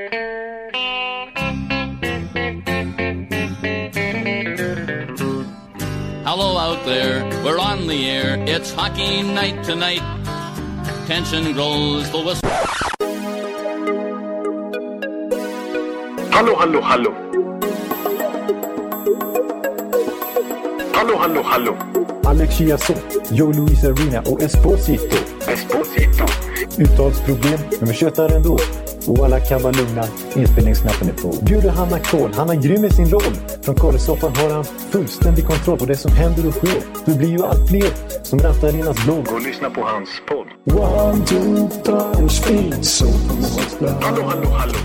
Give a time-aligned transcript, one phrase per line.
[0.00, 0.14] Hello
[6.56, 8.36] out there, we're on the air.
[8.46, 9.98] It's hockey night tonight.
[11.08, 12.48] Tension grows, the whistle.
[16.30, 17.12] Hallå, hallå, hallå.
[20.94, 21.76] Hallå, hallå, hallå.
[22.24, 25.16] Alex Chiazot, Joe Luis Arena och Esposito.
[25.48, 26.24] Esposito.
[26.78, 28.58] Uttalsproblem, men vi tjötar ändå.
[29.08, 30.04] Och alla kan vara lugna,
[30.36, 31.44] inspelningsknappen är på.
[31.44, 33.34] Bjuder Hanna Kohl, han är grym i sin roll.
[33.62, 36.82] Från Kållesoffan har han fullständig kontroll på det som händer och sker.
[37.06, 37.90] Det blir ju allt fler
[38.24, 39.26] som rattar in hans blogg.
[39.34, 40.46] Och lyssna på hans podd.
[40.78, 43.06] One, two, three, speed, so
[44.00, 44.78] Hallå, hallå, hallå.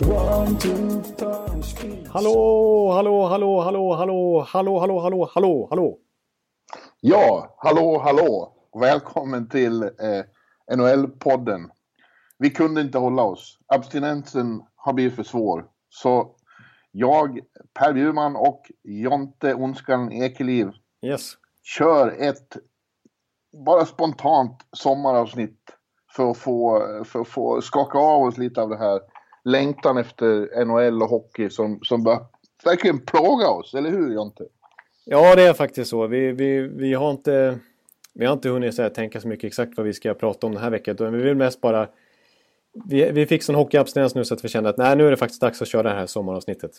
[0.00, 2.08] One, two, three, speed.
[2.08, 5.98] Hallå, hallå, hallå, hallå, hallå, hallå, hallå, hallå, hallå, hallå.
[7.00, 8.52] Ja, hallå, hallå!
[8.80, 11.60] Välkommen till eh, NHL-podden.
[12.42, 13.58] Vi kunde inte hålla oss.
[13.66, 15.66] Abstinensen har blivit för svår.
[15.88, 16.34] Så
[16.92, 17.40] jag,
[17.78, 20.70] Per Bjurman och Jonte Ondskan Ekeliv
[21.06, 21.32] Yes.
[21.62, 22.56] kör ett
[23.66, 25.60] bara spontant sommaravsnitt
[26.16, 29.00] för att få, för att få skaka av oss lite av det här
[29.44, 32.18] längtan efter NHL och hockey som, som bör
[32.64, 34.44] verkligen plåga oss, eller hur Jonte?
[35.04, 36.06] Ja, det är faktiskt så.
[36.06, 37.58] Vi, vi, vi, har, inte,
[38.14, 40.52] vi har inte hunnit så här, tänka så mycket exakt vad vi ska prata om
[40.52, 40.94] den här veckan.
[40.94, 41.88] utan Vi vill mest bara...
[42.84, 45.16] Vi, vi fick sån hockeyabstinens nu så att vi kände att nej, nu är det
[45.16, 46.70] faktiskt dags att köra det här sommaravsnittet.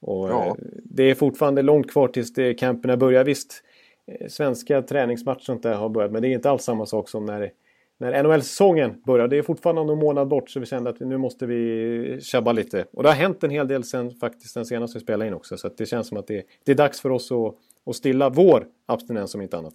[0.00, 0.46] Och, Ja.
[0.46, 3.24] eh, Det är fortfarande långt kvar tills det, camperna börjar.
[3.24, 3.62] Visst,
[4.06, 7.26] eh, svenska träningsmatcher sånt där har börjat, men det är inte alls samma sak som
[7.26, 7.52] när,
[7.98, 9.28] när NHL-säsongen börjar.
[9.28, 12.84] Det är fortfarande någon månad bort så vi kände att nu måste vi tjabba lite.
[12.92, 15.56] Och det har hänt en hel del sen faktiskt den senaste vi spelade in också.
[15.56, 17.54] Så det känns som att det, det är dags för oss att,
[17.86, 19.74] att stilla vår abstinens om inte annat.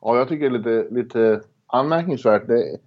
[0.00, 2.46] Ja, jag tycker det är lite, lite anmärkningsvärt.
[2.46, 2.78] Det,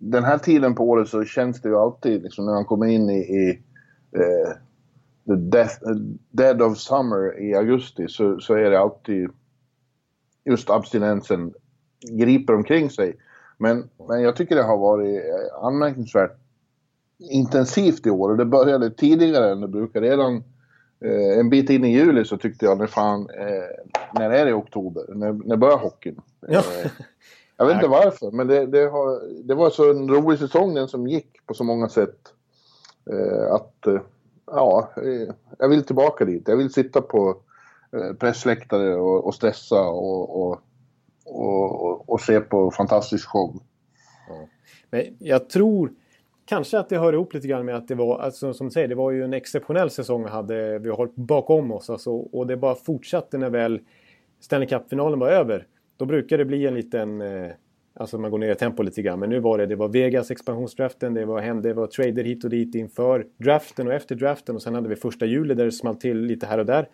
[0.00, 3.10] den här tiden på året så känns det ju alltid, liksom, när man kommer in
[3.10, 3.62] i, i
[4.16, 4.52] eh,
[5.26, 5.76] the death,
[6.30, 9.30] dead of summer i augusti så, så är det alltid
[10.44, 11.54] just abstinensen
[12.10, 13.16] griper omkring sig.
[13.58, 16.38] Men, men jag tycker det har varit eh, anmärkningsvärt
[17.18, 20.00] intensivt i år och det började tidigare än det brukar.
[20.00, 20.36] Redan
[21.00, 24.54] eh, en bit in i juli så tyckte jag, när fan, eh, när är det
[24.54, 25.04] oktober?
[25.08, 26.20] När, när börjar hockeyn?
[26.48, 26.62] Ja.
[27.56, 30.88] Jag vet inte varför, men det, det, har, det var så en rolig säsong den
[30.88, 32.18] som gick på så många sätt.
[33.10, 34.00] Eh, att, eh,
[34.46, 36.48] ja, eh, jag vill tillbaka dit.
[36.48, 37.36] Jag vill sitta på
[37.92, 40.60] eh, pressläktare och, och stressa och, och,
[41.24, 43.62] och, och, se på fantastisk show.
[44.90, 45.92] Men jag tror
[46.44, 48.88] kanske att det hör ihop lite grann med att det var, alltså, som du säger,
[48.88, 51.90] det var ju en exceptionell säsong vi hade, vi har bakom oss.
[51.90, 53.80] Alltså, och det bara fortsatte när väl
[54.40, 55.66] Stanley Cup-finalen var över.
[55.96, 57.50] Då brukar det bli en liten, eh,
[57.94, 59.18] alltså man går ner i tempo lite grann.
[59.20, 62.44] Men nu var det, det var Vegas expansionsdraften, det var, hem- det var trader hit
[62.44, 64.54] och dit inför draften och efter draften.
[64.54, 66.88] Och sen hade vi första juli där det small till lite här och där.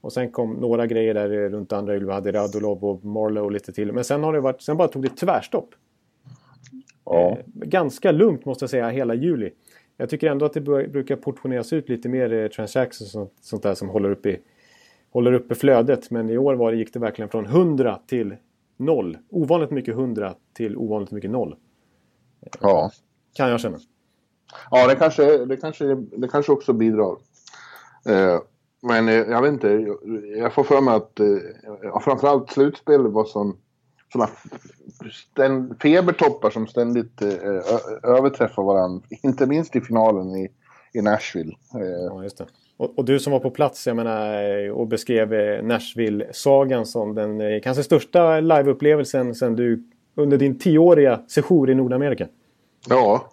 [0.00, 2.06] Och sen kom några grejer där runt andra juli.
[2.06, 3.92] Vi hade Radulov och Marlowe och lite till.
[3.92, 5.68] Men sen har det varit, sen bara tog det tvärstopp.
[7.04, 7.30] Ja.
[7.30, 9.50] Eh, ganska lugnt måste jag säga hela juli.
[9.96, 13.62] Jag tycker ändå att det brukar portioneras ut lite mer eh, transactions och sånt, sånt
[13.62, 14.38] där som håller uppe, i,
[15.14, 16.10] håller uppe flödet.
[16.10, 18.36] Men i år var det, gick det verkligen från 100 till
[18.76, 19.18] 0.
[19.30, 21.56] Ovanligt mycket 100 till ovanligt mycket 0.
[22.60, 22.90] ja.
[23.34, 23.78] Kan jag känna.
[24.70, 27.16] Ja, det kanske, det kanske, det kanske också bidrar.
[28.08, 28.40] Eh,
[28.82, 29.68] men eh, jag vet inte,
[30.38, 33.56] jag, får för mig att eh, framförallt slutspelet var som
[34.12, 34.28] såna
[35.12, 37.30] ständ, febertoppar som ständigt eh,
[38.02, 39.06] överträffar varandra.
[39.22, 40.50] Inte minst i finalen i,
[40.92, 41.52] i Nashville.
[41.74, 42.46] Eh, Ja, just det.
[42.76, 47.40] Och, och du som var på plats jag menar, och beskrev eh, Nashville-sagan som den
[47.40, 49.82] eh, kanske största liveupplevelsen sen du
[50.14, 52.28] under din tioåriga sejour i Nordamerika.
[52.88, 53.30] ja,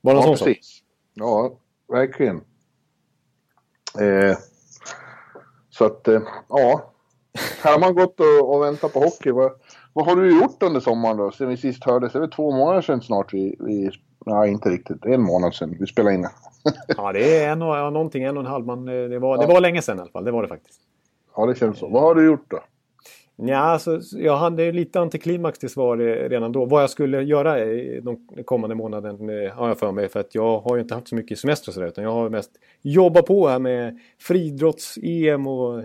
[0.00, 0.48] Var det ja sån sak?
[0.48, 0.82] precis.
[1.14, 1.52] Ja,
[1.88, 2.36] verkligen.
[4.00, 4.36] Eh,
[5.70, 6.88] så att, eh, ja.
[7.62, 9.30] Här har man gått och, och väntat på hockey.
[9.30, 9.52] Vad,
[9.92, 11.30] vad har du gjort under sommaren då?
[11.30, 12.12] Sen vi sist hördes?
[12.12, 13.56] Det är väl två månader sedan snart vi...
[13.60, 13.90] vi
[14.26, 15.04] nej, inte riktigt.
[15.04, 16.28] En månad sedan vi spelade in.
[16.96, 18.66] Ja, det är en och, ja, någonting, en och en halv.
[18.66, 20.24] Man, eh, det, var, det var länge sedan i alla fall.
[20.24, 20.80] Det var det faktiskt.
[21.36, 21.88] Ja, det känns så.
[21.88, 22.60] Vad har du gjort då?
[23.36, 26.64] Ja, alltså, jag hade lite antiklimax till svar eh, redan då.
[26.64, 27.64] Vad jag skulle göra
[28.02, 30.08] de kommande månaden eh, har jag för mig.
[30.08, 31.88] För att jag har ju inte haft så mycket semester och sådär.
[31.88, 32.50] Utan jag har mest
[32.82, 35.84] jobbat på här med friidrotts-EM och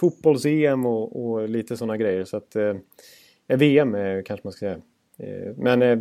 [0.00, 2.24] fotbolls-EM och, och lite sådana grejer.
[2.24, 2.74] Så att, eh,
[3.48, 4.78] VM kanske man ska säga.
[5.18, 5.98] Eh, men eh,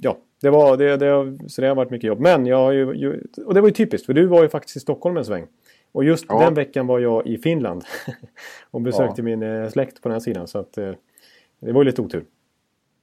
[0.00, 2.20] ja, det, var, det, det, så det har varit mycket jobb.
[2.20, 4.06] Men jag har ju, ju, och det var ju typiskt.
[4.06, 5.46] För du var ju faktiskt i Stockholm en sväng.
[5.92, 6.38] Och just Ja.
[6.40, 7.84] den veckan var jag i Finland.
[8.70, 9.24] och besökte Ja.
[9.24, 10.46] min eh, släkt på den här sidan.
[10.46, 10.90] Så att, eh,
[11.60, 12.24] det var ju lite otur.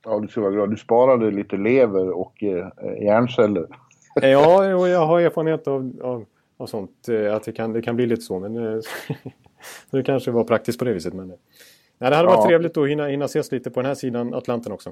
[0.05, 0.69] Ja, du ska vara glad.
[0.69, 2.67] Du sparade lite lever och eh,
[3.03, 3.65] hjärnceller.
[4.21, 6.25] Ja, och jag har erfarenhet av, av,
[6.57, 7.07] av sånt.
[7.09, 8.39] eh, Att det kan, det kan bli lite så.
[8.39, 8.79] Men eh,
[9.91, 11.13] så det kanske var praktiskt på det viset.
[11.13, 11.35] Men, eh.
[11.97, 12.47] nej, det hade varit Ja.
[12.47, 14.91] trevligt att hinna, hinna ses lite på den här sidan Atlanten också.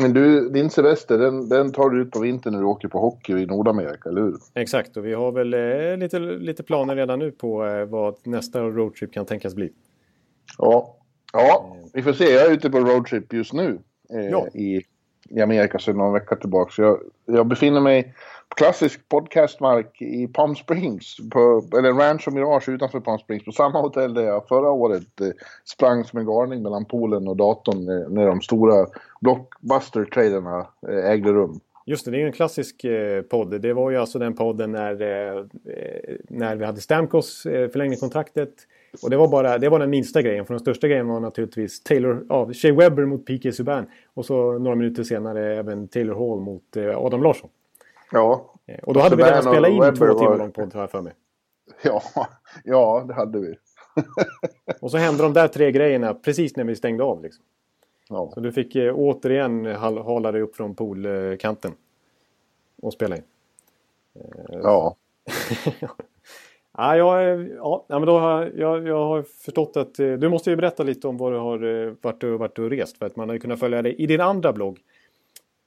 [0.00, 2.98] Men du, din semester, den, den tar du ut på vintern när du åker på
[2.98, 4.36] hockey i Nordamerika, eller hur?
[4.54, 8.60] Exakt, och vi har väl eh, lite, lite planer redan nu på eh, vad nästa
[8.62, 9.72] roadtrip kan tänkas bli.
[10.58, 10.96] Ja.
[11.32, 12.24] Ja, vi får se.
[12.32, 13.78] Jag är ute på roadtrip just nu
[14.14, 14.46] eh, Ja.
[14.54, 14.82] i,
[15.30, 16.70] i Amerika sedan någon vecka tillbaka.
[16.70, 18.14] Så jag, jag befinner mig
[18.56, 24.14] klassisk podcastmark i Palm Springs, på, eller Rancho Mirage utanför Palm Springs, på samma hotell
[24.14, 25.28] där jag förra året eh,
[25.64, 28.86] sprang som en galning mellan poolen och datorn eh, när de stora
[29.20, 31.60] blockbuster-traderna eh, ägde rum.
[31.88, 33.60] Just det, det är ju en klassisk eh, podd.
[33.60, 37.96] Det var ju alltså den podden när, eh, eh när vi hade Stamkos eh, förlängde
[37.96, 38.54] kontraktet.
[39.02, 40.46] Och det var, bara, det var den minsta grejen.
[40.46, 43.52] För den största grejen var naturligtvis Taylor, ja, Shea Webber mot P.K.
[43.52, 43.86] Subban.
[44.14, 47.50] Och så några minuter senare även Taylor Hall mot eh, Adam Larsson.
[48.12, 50.74] Ja, Eh, Och då hade vi redan spelat in Webber två timmar var- lång podd
[50.74, 51.12] har jag för mig.
[51.82, 52.02] ja,
[52.64, 53.54] ja, det hade vi.
[54.80, 57.22] Och så hände de där tre grejerna precis när vi stängde av.
[57.22, 57.44] Liksom.
[58.08, 58.30] Ja.
[58.34, 61.72] Så du fick eh, återigen hal- hala dig upp från poolkanten.
[62.82, 63.22] Och spela in.
[64.62, 64.96] ja.
[66.78, 70.50] Ja, jag, ja, ja, men då har jag, jag, har förstått att eh, du måste
[70.50, 72.98] ju berätta lite om vad du har eh, varit och, varit och rest.
[72.98, 74.78] För att man har ju kunnat följa dig i din andra blogg.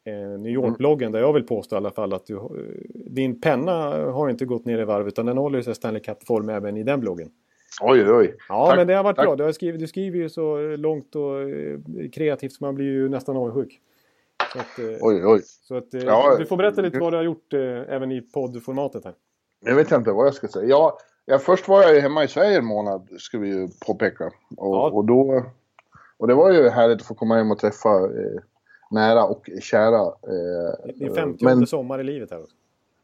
[0.10, 2.42] Eh, New York-bloggen där jag vill påstå i alla fall att du, eh,
[2.94, 3.74] din penna
[4.12, 7.00] har inte gått ner i varv utan den håller sig Stanley Cup-form även i den
[7.00, 7.30] bloggen.
[7.82, 8.36] Oj, oj.
[8.50, 9.26] Ja, Tack, men det har varit tack.
[9.26, 9.36] bra.
[9.36, 11.80] Du, har skrivit, du skriver ju så långt och eh,
[12.14, 13.80] kreativt så man blir ju nästan avundsjuk.
[14.54, 15.42] Så att, Oj, oj.
[15.44, 17.54] så att, Ja, du får berätta lite vad du har gjort
[17.88, 19.14] även i poddformatet här.
[19.66, 20.66] Jag vet inte vad jag ska säga.
[20.66, 24.26] Ja, ja, först var jag ju hemma i Sverige en månad, ska vi ju påpeka.
[24.26, 24.90] Och, Ja.
[24.94, 25.44] och, då,
[26.18, 28.42] och det var ju härligt att få komma hem och träffa eh,
[28.90, 30.02] nära och kära.
[30.06, 32.56] Eh, Din 50 men, sommar i livet här också.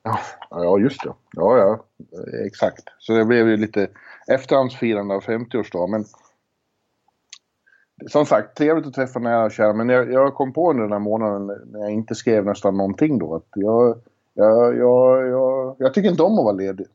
[0.03, 1.13] ja, ja, just det.
[1.31, 1.85] Ja, ja,
[2.17, 2.83] eh, exakt.
[2.99, 3.87] Så det blev ju lite
[4.27, 5.87] efterhandsfirande av 50-årsdag.
[5.87, 6.05] Men
[8.07, 9.73] som sagt, trevligt att träffa nära och kära.
[9.73, 13.19] Men jag, jag kom på under den här månaden när jag inte skrev nästan någonting
[13.19, 13.97] då att jag,
[14.33, 16.87] jag, jag, jag, jag tycker inte om att vara ledig.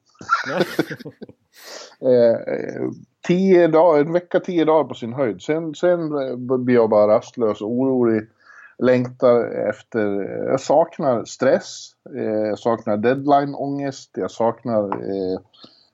[2.01, 2.91] Eh, eh,
[3.27, 5.43] tio dagar, en vecka, tio dagar på sin höjd.
[5.43, 8.29] Sen, sen eh, blir jag bara rastlös och orolig.
[8.83, 10.01] Längtar efter,
[10.51, 15.41] jag saknar stress, eh, jag saknar deadline-ångest, jag saknar eh,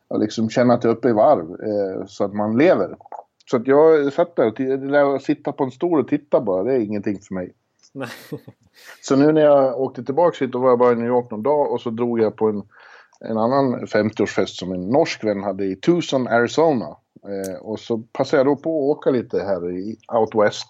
[0.09, 2.97] att liksom känna att jag är uppe i varv eh, så att man lever.
[3.51, 6.41] Så att jag satt där och det där att sitta på en stol och titta
[6.41, 7.53] bara, det är ingenting för mig.
[7.93, 8.09] Nej.
[9.03, 11.43] Så nu när jag åkte tillbaka hit, då var jag bara i New York någon
[11.43, 12.63] dag och så drog jag på en,
[13.21, 16.97] en annan 50-årsfest som en norsk vän hade i Tucson, Arizona.
[17.25, 20.69] Eh, och så passade jag då på att åka lite här i Out West.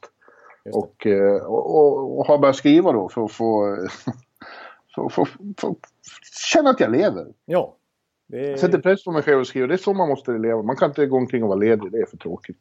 [0.73, 3.77] Och, eh, och, och, och har börjat skriva då för att få,
[4.95, 5.29] för, för,
[5.61, 5.75] för,
[6.53, 7.27] känna att jag lever.
[7.45, 7.77] Ja.
[8.29, 9.69] Det Jag sätter press på mig själv och skriver.
[9.69, 10.63] Det är så man måste leva.
[10.63, 11.93] Man kan inte gå omkring och vara ledig.
[11.93, 12.59] Det är för tråkigt.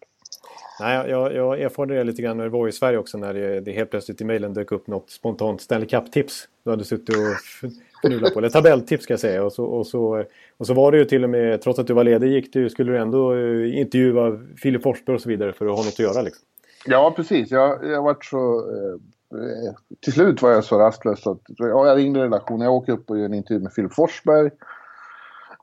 [0.80, 3.62] Nej, jag, jag erfarade det lite grann när det var i Sverige också när det,
[3.62, 6.48] det helt plötsligt i mejlen dök upp något spontant Stanley Cup-tips.
[6.64, 7.70] Du hade suttit och
[8.04, 9.44] fnulat på, eller tabelltips ska jag säga.
[9.44, 10.24] Och så, och, så,
[10.58, 12.70] och så var det ju till och med, trots att du var ledig, gick du,
[12.70, 16.00] skulle du ändå eh, intervjua Filip Forsberg och så vidare för att ha något att
[16.00, 16.22] göra.
[16.22, 16.46] Liksom.
[16.86, 17.52] Ja, precis.
[17.52, 18.70] Jag, jag varit så...
[18.72, 18.94] Eh,
[19.40, 22.66] eh, till slut var jag så rastlös att ja, jag ringde redaktionen.
[22.66, 24.52] Jag åker upp och gör en intervju med Filip Forsberg.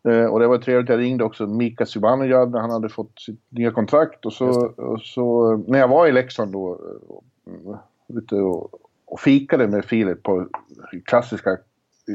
[0.09, 0.91] Eh, och det var trevligt.
[0.91, 4.27] Jag ringde också Mika Zibanejad när han hade fått sitt nya kontrakt.
[4.27, 6.81] Och så, och så när jag var i Leksand då
[7.46, 7.77] eh,
[8.19, 8.70] ute och,
[9.06, 10.46] och fikade med Filip på
[11.05, 11.58] klassiska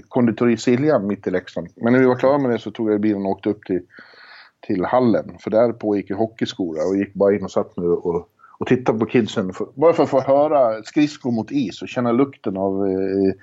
[0.08, 1.68] konditori Siljan mitt i Leksand.
[1.76, 3.82] Men när vi var klara med det så tog jag bilen och åkte upp till,
[4.68, 5.38] till hallen.
[5.40, 9.00] För där pågick ju hockeyskola och gick bara in och satt nu och, och tittade
[9.00, 9.54] på kidsen.
[9.54, 13.34] För, bara för att få höra skridskor mot is och känna lukten av eh,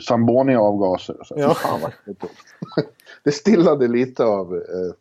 [0.00, 1.16] Sambonia-avgaser.
[1.36, 1.54] Ja.
[1.54, 2.30] fan vad häftigt.
[3.24, 4.94] det stillade lite av eh,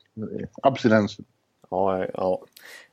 [0.61, 1.25] abstinensen.
[1.69, 2.41] Ja, ja.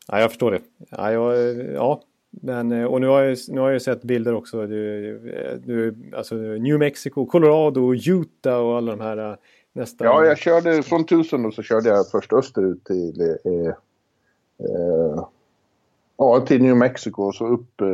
[0.09, 0.61] ja, jag förstår det.
[0.91, 2.03] Ja, jag, ja.
[2.31, 4.67] Men, eh, och nu har, jag, nu har jag sett bilder också.
[4.67, 5.19] Du,
[5.65, 9.37] du, alltså New Mexico, Colorado, Utah och alla de här eh,
[9.73, 10.07] nästan...
[10.07, 13.69] Ja, jag körde från Tusen då så körde jag först österut till, eh,
[14.67, 15.29] eh,
[16.19, 17.87] ja, till New Mexico och så upp eh,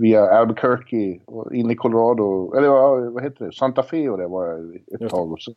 [0.00, 2.54] via Albuquerque och in i Colorado.
[2.56, 3.52] Eller vad, heter det?
[3.52, 5.32] Santa Fe och det var jag ett tag.
[5.32, 5.54] Och sen,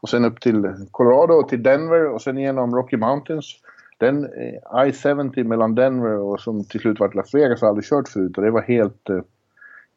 [0.00, 3.54] och sen upp till Colorado och till Denver och sen igenom Rocky Mountains.
[3.98, 8.08] Den eh, I-70 mellan Denver och som till slut vart Las Vegas har aldrig kört
[8.08, 9.20] förut och det var helt, eh,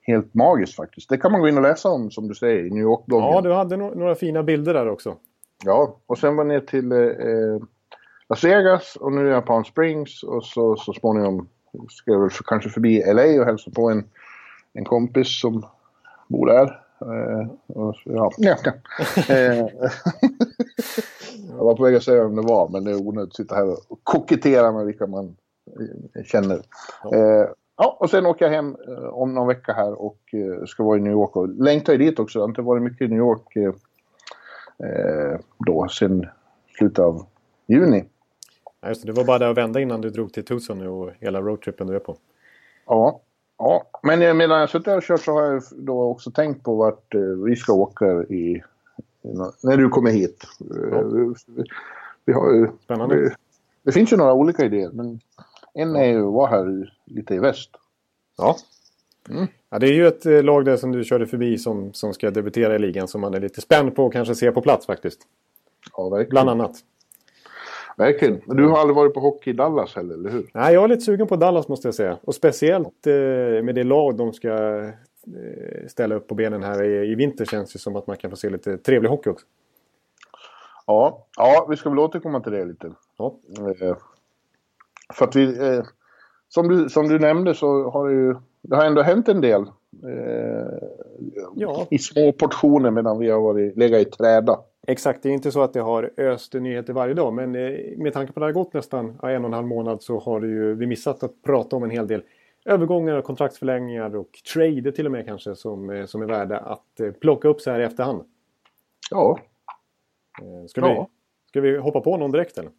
[0.02, 1.10] helt magiskt faktiskt.
[1.10, 3.30] Det kan man gå in och läsa om som du säger i New York-bloggen.
[3.30, 5.16] ja, du hade no några fina bilder där också.
[5.66, 7.00] Ja, och sen var ner till eh,
[8.32, 11.48] Las Vegas och nu är jag på Palm Springs och så, så småningom
[11.90, 14.04] ska jag väl för, kanske förbi LA och hälsa på en,
[14.74, 15.66] en kompis som
[16.28, 16.82] bor där.
[17.02, 18.32] Eh, och, ja.
[18.38, 18.56] ja.
[19.30, 19.58] Eh,
[21.50, 23.56] jag var på väg att säga vem det var, men det är onödigt att sitta
[23.56, 25.36] här och kokettera med vilka man
[26.16, 26.62] eh, känner.
[27.14, 27.48] Eh,
[27.78, 30.20] ja, och sen åker jag hem eh, om någon vecka här och
[30.68, 31.36] ska vara i New York.
[31.36, 32.40] Och längtar ju dit också.
[32.40, 33.76] Jag har inte varit mycket i New York
[35.58, 36.28] då, sen
[36.78, 37.26] slutet av
[37.68, 38.06] juni.
[38.82, 40.88] Ja, just det, det var bara där att vända innan du drog till Tucson nu
[40.88, 42.18] och hela roadtrippen du är på.
[42.86, 43.22] Ja,
[43.58, 43.84] ja.
[44.04, 47.16] men eh, medan jag suttit och kört så har jag då också tänkt på vart
[47.16, 48.64] eh, vi ska åka i,
[49.64, 50.44] när du kommer hit.
[50.60, 51.04] Eh,
[52.26, 53.16] Vi, har Spännande.
[53.16, 53.36] Det,
[53.84, 55.20] det finns ju några olika idéer, men
[55.74, 57.70] en är ju att vara här lite i väst.
[58.38, 58.56] Ja.
[59.70, 59.80] ja.
[59.80, 62.80] Det är ju ett lag där som du körde förbi som, som ska debutera i
[62.80, 65.22] ligan som man är lite spänd på att kanske se på plats faktiskt.
[65.98, 66.30] Ja, verkligen.
[66.30, 66.84] Bland annat.
[68.02, 68.42] Verkligen.
[68.46, 70.50] Men du har aldrig varit på hockey i Dallas heller, eller hur?
[70.54, 72.18] Nej, jag är lite sugen på Dallas måste jag säga.
[72.22, 73.14] Och speciellt eh,
[73.64, 77.74] med det lag de ska eh, ställa upp på benen här i, i vinter känns
[77.74, 79.46] det som att man kan få se lite trevlig hockey också.
[80.88, 82.92] Ja, ja vi ska väl återkomma till det lite.
[83.18, 83.36] Ja.
[83.60, 83.96] Eh,
[85.14, 85.84] för att vi, eh,
[86.50, 89.62] som, du, som du nämnde så har det ju det har ändå hänt en del.
[90.04, 90.88] Eh,
[91.56, 91.88] Ja.
[91.90, 94.60] I små portioner medan vi har varit, legat i träda.
[94.88, 97.34] Exakt, det är inte så att det har öst nyheter varje dag.
[97.34, 99.68] Men eh, med tanke på att det har gått nästan ja, en och en halv
[99.68, 102.24] månad så har ju, vi missat att prata om en hel del
[102.66, 107.00] övergångar och kontraktsförlängningar och trader till och med kanske som, eh, som är värda att
[107.00, 108.24] eh, plocka upp så här i efterhand.
[109.12, 109.40] Ja,
[110.68, 111.08] Ska, vi, Ja.
[111.50, 112.72] ska vi hoppa på någon direkt eller?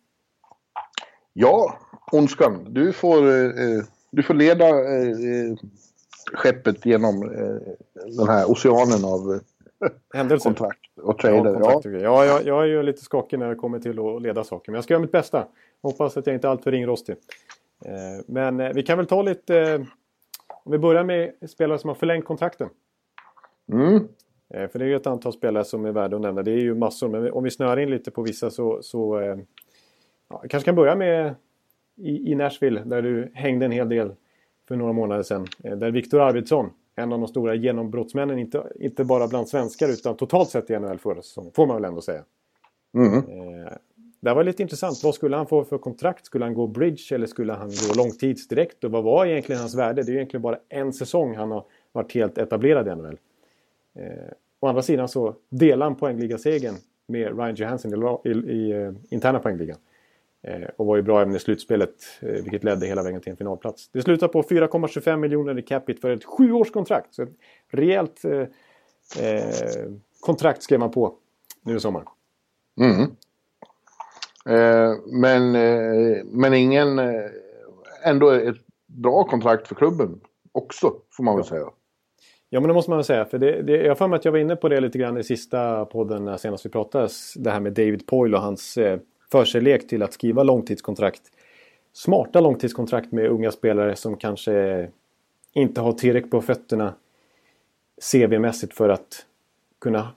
[1.32, 1.78] ja
[2.12, 2.66] Ondskan.
[2.68, 5.56] Du får, eh, du får leda eh,
[6.32, 7.74] skeppet genom eh,
[8.16, 9.40] den här oceanen av
[10.14, 10.50] Händelser?
[10.50, 11.60] kontrakt och Ja, trader.
[11.62, 12.04] Ja, grejer.
[12.04, 14.72] ja jag, jag är ju lite skakig när det kommer till att leda saker.
[14.72, 15.46] Men jag ska göra mitt bästa.
[15.82, 17.16] Hoppas att jag inte är alltför ringrostig.
[17.84, 19.58] Eh, Men eh, vi kan väl ta lite...
[19.58, 19.80] eh,
[20.64, 22.68] Om vi börjar med spelare som har förlängt kontrakten.
[23.72, 24.08] Mm.
[24.70, 26.42] För det är ju ett antal spelare som är värda att nämna.
[26.42, 27.08] Det är ju massor.
[27.08, 28.82] Men om vi snöar in lite på vissa så...
[28.82, 29.20] så
[30.28, 31.34] ja, jag kanske kan börja med
[31.96, 32.82] i, i Nashville.
[32.84, 34.14] Där du hängde en hel del
[34.68, 35.46] för några månader sedan.
[35.58, 40.50] Där Viktor Arvidsson, en av de stora genombrottsmännen, inte, inte bara bland svenskar utan totalt
[40.50, 41.52] sett i NHL förra säsongen.
[41.54, 42.24] Får man väl ändå säga.
[42.94, 43.16] Mm.
[43.16, 43.72] Eh,
[44.20, 45.00] det var lite intressant.
[45.04, 46.26] Vad skulle han få för kontrakt?
[46.26, 48.84] Skulle han gå bridge eller skulle han gå långtids direkt?
[48.84, 50.02] Och vad var egentligen hans värde?
[50.02, 53.18] Det är ju egentligen bara en säsong han har varit helt etablerad i NHL.
[53.94, 56.74] Eh, å andra sidan så delar han poängligasegern
[57.06, 59.76] med Ryan Johansson i, i, i eh, interna poängligan.
[59.76, 59.91] Eh,
[60.76, 63.88] och var ju bra även i slutspelet, eh, vilket ledde hela vägen till en finalplats.
[63.92, 67.14] Det slutar på 4,25 miljoner i capita för ett sjuårskontrakt.
[67.14, 67.28] Så ett
[67.70, 68.40] rejält eh,
[69.26, 71.14] eh, kontrakt skrev man på
[71.62, 72.04] nu i sommar.
[72.80, 73.00] Mm.
[74.46, 76.98] Eh, men, eh, men ingen...
[76.98, 77.30] Eh,
[78.04, 78.56] ändå ett
[78.86, 80.20] bra kontrakt för klubben
[80.52, 81.70] också, får man väl säga.
[82.48, 83.24] Ja, men det måste man väl säga.
[83.24, 85.18] För det, det, jag har för mig att jag var inne på det lite grann
[85.18, 87.34] i sista podden senast vi pratades.
[87.34, 88.98] Det här med David Poyle och hans eh,
[89.32, 91.22] förkärlek till att skriva långtidskontrakt.
[91.92, 94.88] Smarta långtidskontrakt med unga spelare som kanske
[95.52, 96.94] inte har tillräckligt på fötterna
[98.12, 99.26] CV-mässigt för att
[99.80, 100.08] kunna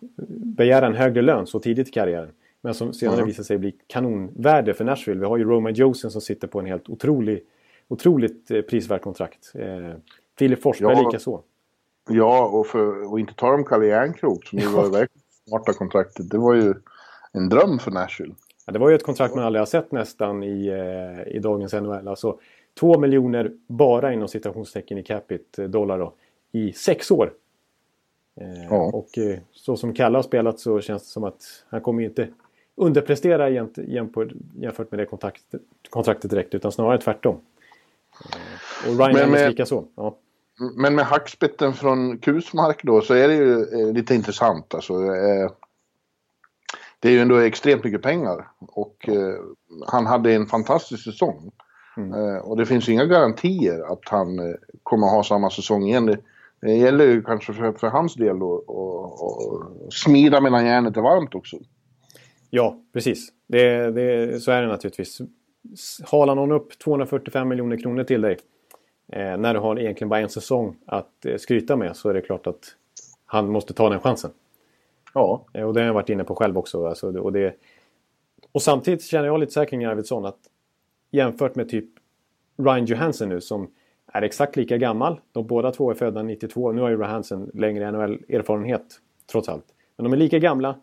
[0.57, 2.31] begära en högre lön så tidigt i karriären.
[2.61, 3.27] Men som senare Mm.
[3.27, 5.19] visar sig bli kanonvärde för Nashville.
[5.19, 7.43] Vi har ju Roman Josen som sitter på en helt otrolig,
[7.87, 9.51] otroligt eh, prisvärt kontrakt.
[9.55, 9.93] Eh,
[10.39, 11.05] Filip Forsberg Ja.
[11.09, 11.41] lika så.
[12.09, 16.29] Ja, och, för, och inte ta om Kalle Järnkrok som ju var verkligen smarta kontraktet.
[16.29, 16.73] Det var ju
[17.31, 18.33] en dröm för Nashville.
[18.65, 21.73] Ja, det var ju ett kontrakt man aldrig har sett nästan i, eh, i dagens
[21.73, 22.07] NHL.
[22.07, 22.39] Alltså
[22.79, 26.13] 2 miljoner bara inom citationstecken i capita eh, dollar då,
[26.51, 27.33] i sex år.
[28.41, 28.75] Eh, Ja.
[28.93, 29.09] Och
[29.51, 32.27] så som Kalle har spelat så känns det som att han kommer ju inte
[32.75, 37.35] underprestera jämfört, med det kontraktet, kontraktet direkt utan snarare tvärtom.
[38.87, 39.85] Och Ryan Men med- lika så.
[39.95, 40.15] Ja.
[40.75, 44.73] Men med hackspetten från Kusmark då så är det ju lite intressant.
[44.73, 44.93] Alltså,
[47.05, 48.47] det är ju ändå extremt mycket pengar.
[48.59, 49.35] Och eh,
[49.87, 51.51] han hade en fantastisk säsong.
[51.97, 56.05] Eh, och det finns inga garantier att han eh, kommer ha samma säsong igen.
[56.05, 56.17] Det,
[56.61, 58.57] det gäller ju kanske för, för hans del då
[59.87, 61.57] att smida medan järnet är varmt också.
[62.49, 63.29] Ja, precis.
[63.47, 65.21] Det, det, så är det naturligtvis.
[66.11, 68.37] Halar någon upp 245 miljoner kronor till dig
[69.11, 72.21] eh, när du har egentligen bara en säsong att eh, skryta med så är det
[72.21, 72.63] klart att
[73.25, 74.31] han måste ta den chansen.
[75.15, 75.45] Ja.
[75.53, 76.85] Och det har jag varit inne på själv också.
[76.85, 77.55] Alltså, och, det,
[78.51, 80.39] och samtidigt känner jag lite så här kring Arvidsson att
[81.11, 81.89] jämfört med typ
[82.57, 83.71] Ryan Johansson nu som
[84.07, 85.19] är exakt lika gammal.
[85.31, 86.71] De båda två är födda 92.
[86.71, 89.65] Nu har ju Johansson längre NHL-erfarenhet trots allt.
[89.95, 90.75] Men de är lika gamla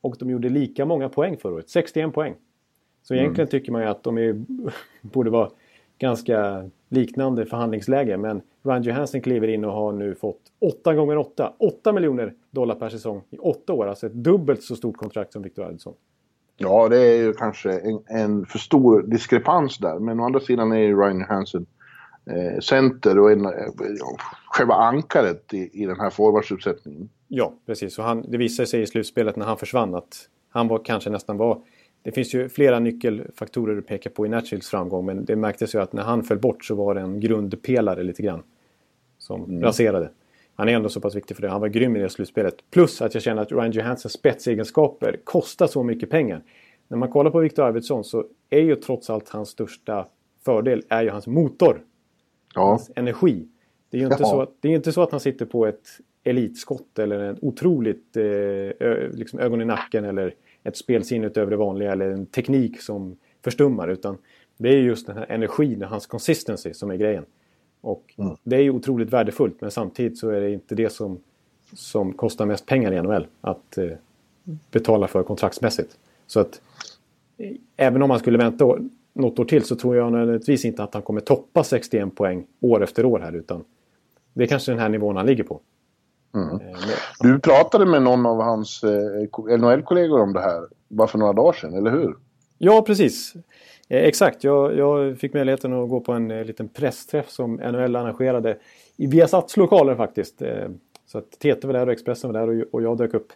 [0.00, 1.70] och de gjorde lika många poäng förra året.
[1.70, 2.34] 61 poäng.
[3.02, 4.44] Så egentligen tycker man ju att de är,
[5.00, 5.50] borde vara
[5.98, 8.16] ganska liknande förhandlingsläge.
[8.16, 12.74] Men Ryan Johansson kliver in och har nu fått 8 gånger 8 8 miljoner dollar
[12.74, 13.86] per säsong i 8 år.
[13.86, 15.94] Alltså ett dubbelt så stort kontrakt som Victor Arvidsson.
[16.56, 19.98] Ja, det är ju kanske en, en för stor diskrepans där.
[19.98, 21.66] Men å andra sidan är ju Ryan Johansson
[22.30, 23.50] eh, center och en, eh,
[24.46, 27.08] själva ankaret i, i den här forwardsuppsättningen.
[27.28, 27.98] Ja, precis.
[27.98, 31.36] Och han, det visade sig i slutspelet när han försvann att han var kanske nästan
[31.36, 31.60] var...
[32.06, 35.80] Det finns ju flera nyckelfaktorer att peka på i Nashvilles framgång men det märktes ju
[35.80, 38.42] att när han föll bort så var det en grundpelare lite grann.
[39.18, 39.62] Som mm.
[39.62, 40.10] raserade.
[40.54, 41.48] Han är ändå så pass viktig för det.
[41.48, 42.54] Han var grym i det slutspelet.
[42.70, 46.42] Plus att jag känner att Ryan Johanssons spetsegenskaper kostar så mycket pengar.
[46.88, 50.06] När man kollar på Victor Arvidsson så är ju trots allt hans största
[50.44, 51.80] fördel är ju hans motor.
[52.54, 52.62] Ja.
[52.62, 53.48] Hans energi.
[53.90, 55.88] Det är ju inte, så att, det är inte så att han sitter på ett
[56.24, 58.24] elitskott eller en otroligt eh,
[59.12, 60.34] liksom ögon i nacken eller
[60.66, 63.88] ett spelsinne utöver det vanliga eller en teknik som förstummar.
[63.88, 64.18] Utan
[64.56, 67.24] det är just den här energin och hans consistency som är grejen.
[67.80, 68.36] Och mm.
[68.42, 71.20] det är ju otroligt värdefullt men samtidigt så är det inte det som,
[71.72, 73.90] som kostar mest pengar i NHL att eh,
[74.70, 75.98] betala för kontraktsmässigt.
[76.26, 76.60] Så att
[77.38, 78.78] eh, även om man skulle vänta
[79.12, 82.82] något år till så tror jag nödvändigtvis inte att han kommer toppa 61 poäng år
[82.82, 83.64] efter år här utan
[84.32, 85.60] det är kanske den här nivån han ligger på.
[86.34, 86.54] Mm.
[86.54, 86.78] Eh,
[87.20, 91.52] du pratade med någon av hans eh, NHL-kollegor om det här bara för några dagar
[91.52, 92.16] sedan, eller hur?
[92.58, 93.34] Ja, precis.
[93.88, 97.96] Eh, exakt, jag, jag, fick möjligheten att gå på en eh, liten pressträff som NHL
[97.96, 98.58] arrangerade
[98.96, 100.42] i Viasats lokaler faktiskt.
[101.06, 103.32] Så att TT var där och Expressen var där och, och jag dök upp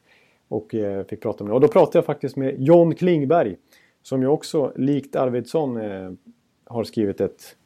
[0.49, 0.75] och
[1.09, 1.55] fick prata med dem.
[1.55, 3.57] Och då pratade jag faktiskt med John Klingberg
[4.03, 5.81] som ju också, likt Arvidsson,
[6.67, 7.57] har skrivit ett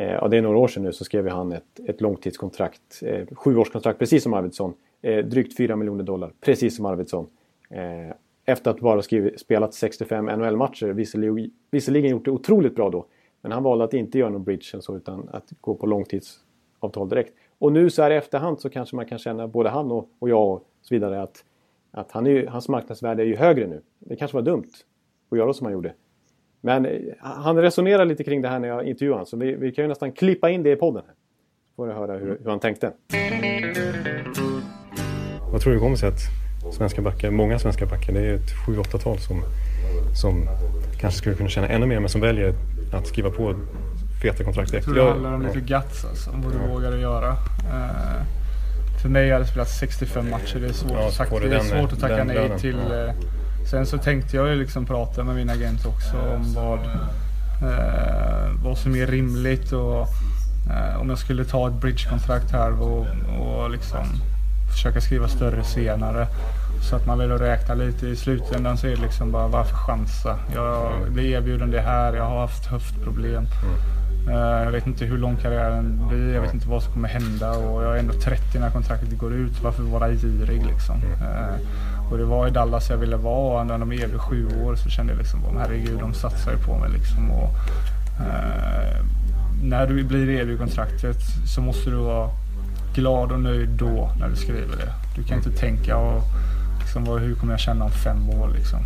[0.00, 3.26] Eh, ja, det är några år sedan nu så skrev han ett, ett långtidskontrakt, eh,
[3.32, 4.74] sjuårskontrakt precis som Arvidsson.
[5.02, 7.26] Eh, drygt 4 miljoner dollar, precis som Arvidsson.
[7.70, 8.14] Eh,
[8.44, 10.86] efter att bara skrivit, spelat 65 NHL-matcher.
[10.86, 13.06] Visserligen, visserligen gjort det otroligt bra då.
[13.40, 17.34] Men han valde att inte göra någon bridge så, utan att gå på långtidsavtal direkt.
[17.58, 20.28] Och nu så här i efterhand så kanske man kan känna, både han och, och
[20.28, 21.44] jag och så vidare, att,
[21.90, 23.82] att han är, hans marknadsvärde är ju högre nu.
[23.98, 24.70] Det kanske var dumt
[25.30, 25.94] att göra som han gjorde.
[26.60, 29.26] Men eh, han resonerar lite kring det här när jag intervjuar honom.
[29.26, 31.02] Så vi, vi, kan ju nästan klippa in det i podden.
[31.06, 31.14] Här.
[31.76, 32.92] Får du höra hur, hur han tänkte.
[35.52, 36.20] Vad tror du kommer sig att
[36.74, 39.42] svenska backar, många svenska backar, det är ett 7-8-tal som,
[40.20, 40.48] som
[41.00, 42.54] kanske skulle kunna tjäna ännu mer men som väljer
[42.92, 43.54] att skriva på
[44.22, 44.86] feta kontrakt direkt.
[44.86, 46.74] Jag tror det handlar om lite guts alltså, om vad du ja.
[46.74, 47.30] vågar göra.
[47.30, 48.22] Uh,
[49.02, 51.64] för mig har det spelat 65 matcher, det är svårt, ja, sagt, det är den,
[51.64, 52.74] svårt att tacka nej till.
[52.74, 53.10] Uh,
[53.70, 56.78] sen så tänkte jag ju liksom prata med min agent också om vad,
[57.70, 60.00] eh, vad som är rimligt och
[60.70, 63.06] eh, om jag skulle ta ett bridgekontrakt här och,
[63.40, 64.06] och liksom
[64.72, 66.26] försöka skriva större senare.
[66.90, 68.06] Så att man vill räkna lite.
[68.06, 70.38] I slutändan så är det liksom bara varför chansa?
[70.54, 73.46] Jag blir erbjuden det här, jag har haft höftproblem.
[74.28, 77.50] Uh, jag vet inte hur lång karriären blir, jag vet inte vad som kommer hända
[77.50, 79.62] och jag är ändå 30 när kontraktet går ut.
[79.62, 80.96] Varför vara girig liksom?
[80.96, 81.56] Uh,
[82.10, 85.12] och det var i Dallas jag ville vara när de erbjöd sju år så kände
[85.12, 87.30] jag liksom, herregud de satsar ju på mig liksom.
[87.30, 87.54] Och,
[88.20, 89.04] uh,
[89.62, 92.30] när du blir erbjuden kontraktet så måste du vara
[92.94, 94.92] glad och nöjd då när du skriver det.
[95.16, 96.22] Du kan inte tänka och
[96.80, 98.78] liksom, hur kommer jag känna om fem år liksom.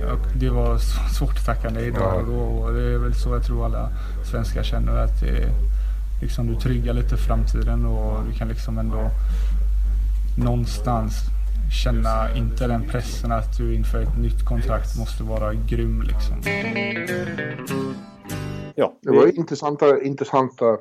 [0.00, 0.78] Jag, det var
[1.18, 3.88] svårt att tacka nej då och då och det är väl så jag tror alla
[4.24, 5.48] svenskar känner att det
[6.20, 9.10] liksom, du tryggar lite framtiden och du kan liksom ändå
[10.36, 11.14] någonstans
[11.70, 16.36] känna inte den pressen att du inför ett nytt kontrakt måste vara grym liksom.
[18.74, 20.78] Ja, det var intressanta, intressanta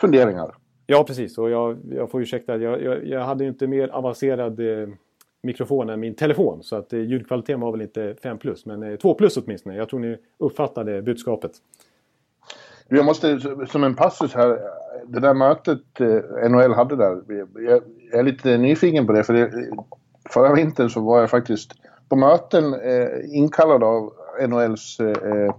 [0.00, 0.54] funderingar.
[0.86, 1.38] Ja, precis.
[1.38, 4.88] Och jag, jag får ursäkta, jag, jag, jag hade ju inte mer avancerad eh,
[5.42, 6.62] mikrofon än min telefon.
[6.62, 9.76] Så att eh, ljudkvaliteten var väl inte 5 plus, men eh, 2 plus åtminstone.
[9.76, 11.52] Jag tror ni uppfattade budskapet.
[12.88, 14.58] Jag måste, som en passus här,
[15.06, 17.22] det där mötet eh, NHL hade där.
[17.28, 17.82] Jag, jag,
[18.12, 19.70] är lite nyfiken på det, för det,
[20.30, 21.72] förra vintern så var jag faktiskt
[22.08, 24.12] på möten eh, inkallad av
[24.48, 25.54] NHLs eh,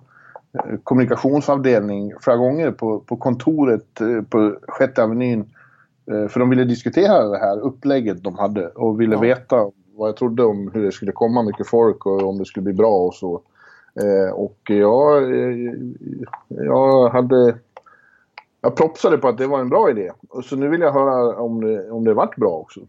[0.84, 5.50] kommunikationsavdelning flera gånger på, på kontoret eh, på Sjätte Avenyn.
[6.12, 9.22] Eh, för de ville diskutera det här upplägget de hade och ville ja.
[9.22, 12.64] veta vad jag trodde om hur det skulle komma mycket folk och om det skulle
[12.64, 13.42] bli bra och så.
[14.02, 15.24] Eh, och jag,
[16.48, 17.56] jag hade...
[18.62, 20.12] Jag propsade på att det var en bra idé.
[20.44, 22.80] Så nu vill jag höra om det, om det vart bra också.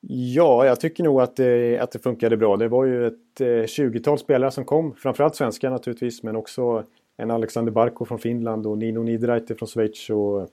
[0.00, 2.56] Ja, jag tycker nog att det, att det funkade bra.
[2.56, 4.94] Det var ju ett eh, 20-tal spelare som kom.
[4.94, 6.84] Framförallt svenskar naturligtvis, men också
[7.16, 10.48] en Alexander Barko från Finland och Nino Niederreiter från Schweiz och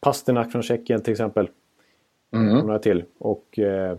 [0.00, 1.48] Pasternak från Tjeckien till exempel.
[2.32, 2.58] Mm.
[2.58, 3.04] Och några till.
[3.18, 3.98] Och, eh,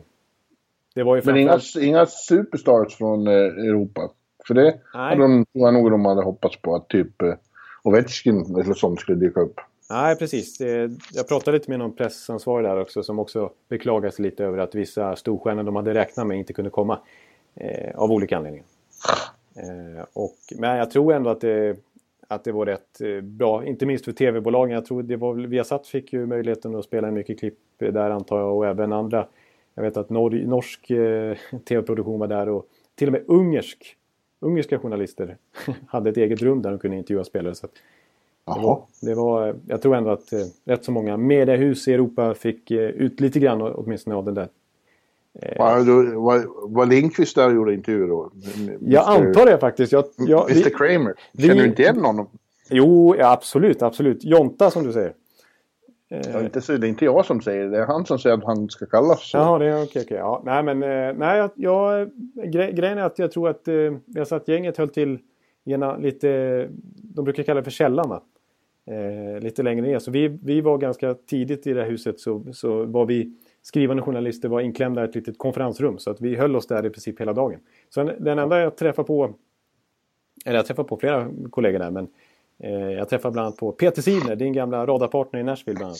[0.96, 4.12] det var ju men inga, inga superstars från eh, Europa?
[4.48, 4.80] För det Nej.
[4.92, 6.76] hade de, tror jag nog de hade hoppats på.
[6.76, 7.34] Att typ, eh,
[7.84, 9.60] Ovechkin eller sånt skulle dyka upp.
[9.90, 10.62] Nej, precis.
[11.14, 14.76] Jag pratade lite med någon pressansvarig där också som också beklagade sig lite över att
[14.76, 17.00] vissa storstjärnor de hade räknat med inte kunde komma.
[17.56, 18.66] Eh, av olika anledningar.
[19.56, 21.78] Eh, och, men jag tror ändå att det,
[22.28, 24.76] att det var rätt eh, bra, inte minst för tv-bolagen.
[24.76, 28.58] Jag tror det var Viasat fick ju möjligheten att spela mycket klipp där antar jag
[28.58, 29.28] och även andra.
[29.76, 33.98] Jag vet att nor norsk eh, tv-produktion var där och till och med ungersk,
[34.40, 35.38] ungerska journalister
[35.88, 37.56] hade ett eget rum där de kunde intervjua spelare.
[37.56, 37.68] Så
[38.46, 42.34] det var, det var, jag tror ändå att eh, rätt så många mediehus i Europa
[42.34, 44.48] fick eh, ut lite grann åtminstone av den där
[45.42, 48.32] Eh, var, var, var Lindqvist där och gjorde intervjuer då?
[48.58, 48.78] Mr.
[48.82, 49.92] Jag antar det faktiskt.
[49.92, 51.14] Jag, jag, Mr Kramer.
[51.38, 52.28] Känner vi, du inte igen honom?
[52.70, 54.24] Jo, ja, absolut, absolut.
[54.24, 55.14] Jonta som du säger.
[56.08, 57.70] Ja, inte så, det är inte jag som säger det.
[57.70, 59.38] Det är han som säger att han ska kallas så.
[59.38, 59.86] Jaha, det är okej.
[59.86, 60.42] Okay, okay, ja.
[60.46, 62.10] Nej, men eh, nej, jag, jag,
[62.52, 65.20] gre grejen är att jag tror att eh, jag satt gänget höll till
[65.66, 68.22] ena, lite, de brukar kalla det för källan va?
[68.88, 70.00] Eh, lite längre ner.
[70.00, 74.04] Så vi, vi var ganska tidigt i det här huset så, så var vi skrivande
[74.04, 75.98] journalister var inklämda i ett litet konferensrum.
[75.98, 77.60] Så att vi höll oss där i princip hela dagen.
[77.90, 79.34] Så den enda jag träffade på,
[80.46, 82.08] eller jag träffade på flera kollegor där, men
[82.60, 86.00] eh, jag träffade bland annat på Peter Sidner, din gamla radarpartner i Nashville bland annat.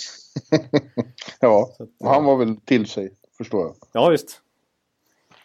[1.40, 3.76] ja, att, han var väl till sig, förstår jag.
[3.94, 4.42] Ja, visst.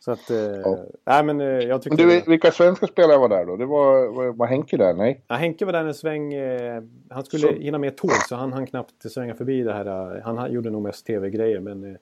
[0.05, 0.85] Så att, eh, ja.
[1.05, 2.07] nej men eh, jag tyckte...
[2.07, 3.57] Men du, vilka svenska spelare var där då?
[3.57, 4.95] Det var, var, var Henke där?
[4.95, 5.25] Nej?
[5.29, 6.35] Ja, Henke var där en sväng.
[6.35, 7.53] Eh, han skulle så.
[7.53, 10.17] hinna med tåg så han hann knappt svänga förbi det här.
[10.17, 11.99] Eh, han gjorde nog mest tv-grejer men...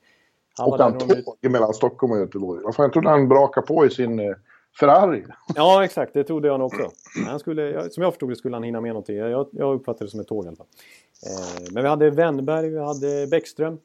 [0.59, 1.53] Han och han tåg någon...
[1.53, 2.63] mellan Stockholm och Göteborg.
[2.65, 4.35] Varför jag trodde han brakade på i sin
[4.81, 5.25] Ferrari.
[5.55, 6.15] Ja, exakt.
[6.15, 6.91] Det trodde jag nog också.
[7.27, 9.17] Han skulle, som jag förstod det skulle han hinna med någonting.
[9.17, 10.67] Jag, jag uppfattade det som ett tåg i alla fall.
[11.73, 13.79] Men vi hade Wennberg, vi hade Bäckström.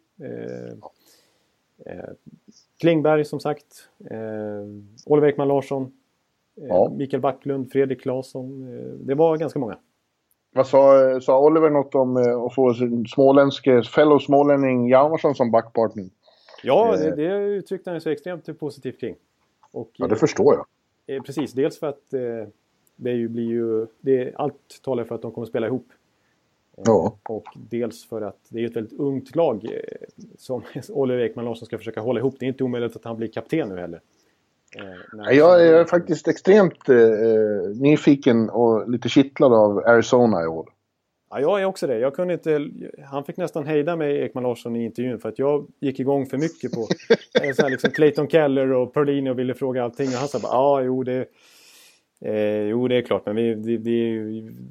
[1.85, 2.13] Eh,
[2.83, 3.89] Klingberg som sagt.
[4.11, 4.17] Eh,
[5.05, 5.83] Oliver Ekman Larsson.
[6.61, 6.91] Eh, ja.
[6.97, 8.77] Mikael Backlund, Fredrik Claesson.
[8.77, 9.77] Eh, det var ganska många.
[10.55, 15.51] Vad sa, sa Oliver något om eh, att få sin småländske fellow smålänning Hjalmarsson som
[15.51, 16.05] backpartner?
[16.63, 19.15] Ja, det, det uttryckte han sig extremt positivt kring.
[19.71, 20.65] Och, ja, det förstår jag.
[21.15, 22.47] Eh, precis, dels för att eh,
[22.95, 23.87] det ju blir ju...
[24.01, 25.87] Det, allt talar för att de kommer spela ihop.
[26.77, 27.17] Eh, ja.
[27.29, 29.79] Och dels för att det är ett väldigt ungt lag eh,
[30.37, 32.35] som Oliver Ekman Larsson ska försöka hålla ihop.
[32.39, 34.01] Det är inte omöjligt att han blir kapten nu heller.
[35.29, 36.95] Eh, jag är faktiskt extremt eh,
[37.81, 40.69] nyfiken och lite kittlad av Arizona i år.
[41.29, 41.99] Ja, jag är också det.
[41.99, 42.69] Jag kunde inte,
[43.05, 46.37] han fick nästan hejda mig, Ekman Larsson, i intervjun för att jag gick igång för
[46.37, 46.87] mycket på
[47.55, 50.07] så här, liksom Clayton Keller och Perlini och ville fråga allting.
[50.07, 51.25] Och han sa bara ja, jo det,
[52.25, 54.21] eh, jo det är klart, men vi, det, det,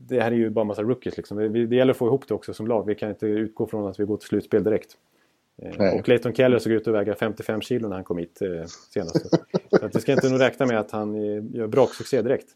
[0.09, 1.53] det, här är ju bara massa rookies liksom.
[1.53, 2.87] Vi, det gäller att få ihop det också som lag.
[2.87, 4.97] Vi kan inte utgå från att vi går till slutspel direkt.
[5.63, 8.65] Eh, och Clayton Keller såg ut att väga 55 kilo när han kom hit eh,
[8.91, 9.31] senast.
[9.71, 12.49] så att vi ska inte nog räkna med att han eh, gör braksuccé direkt.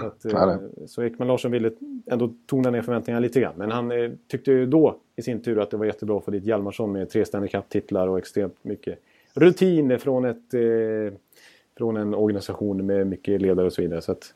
[0.00, 1.70] Så, att, eh, så Ekman Larsson ville
[2.06, 3.54] ändå tona ner förväntningarna lite grann.
[3.56, 6.30] Men han eh, tyckte ju då i sin tur att det var jättebra att få
[6.30, 8.98] dit Hjalmarsson med tre Stanley Cup-titlar och extremt mycket
[9.34, 11.18] rutin från, ett, eh,
[11.76, 14.02] från en organisation med mycket ledare och så vidare.
[14.02, 14.34] Så att,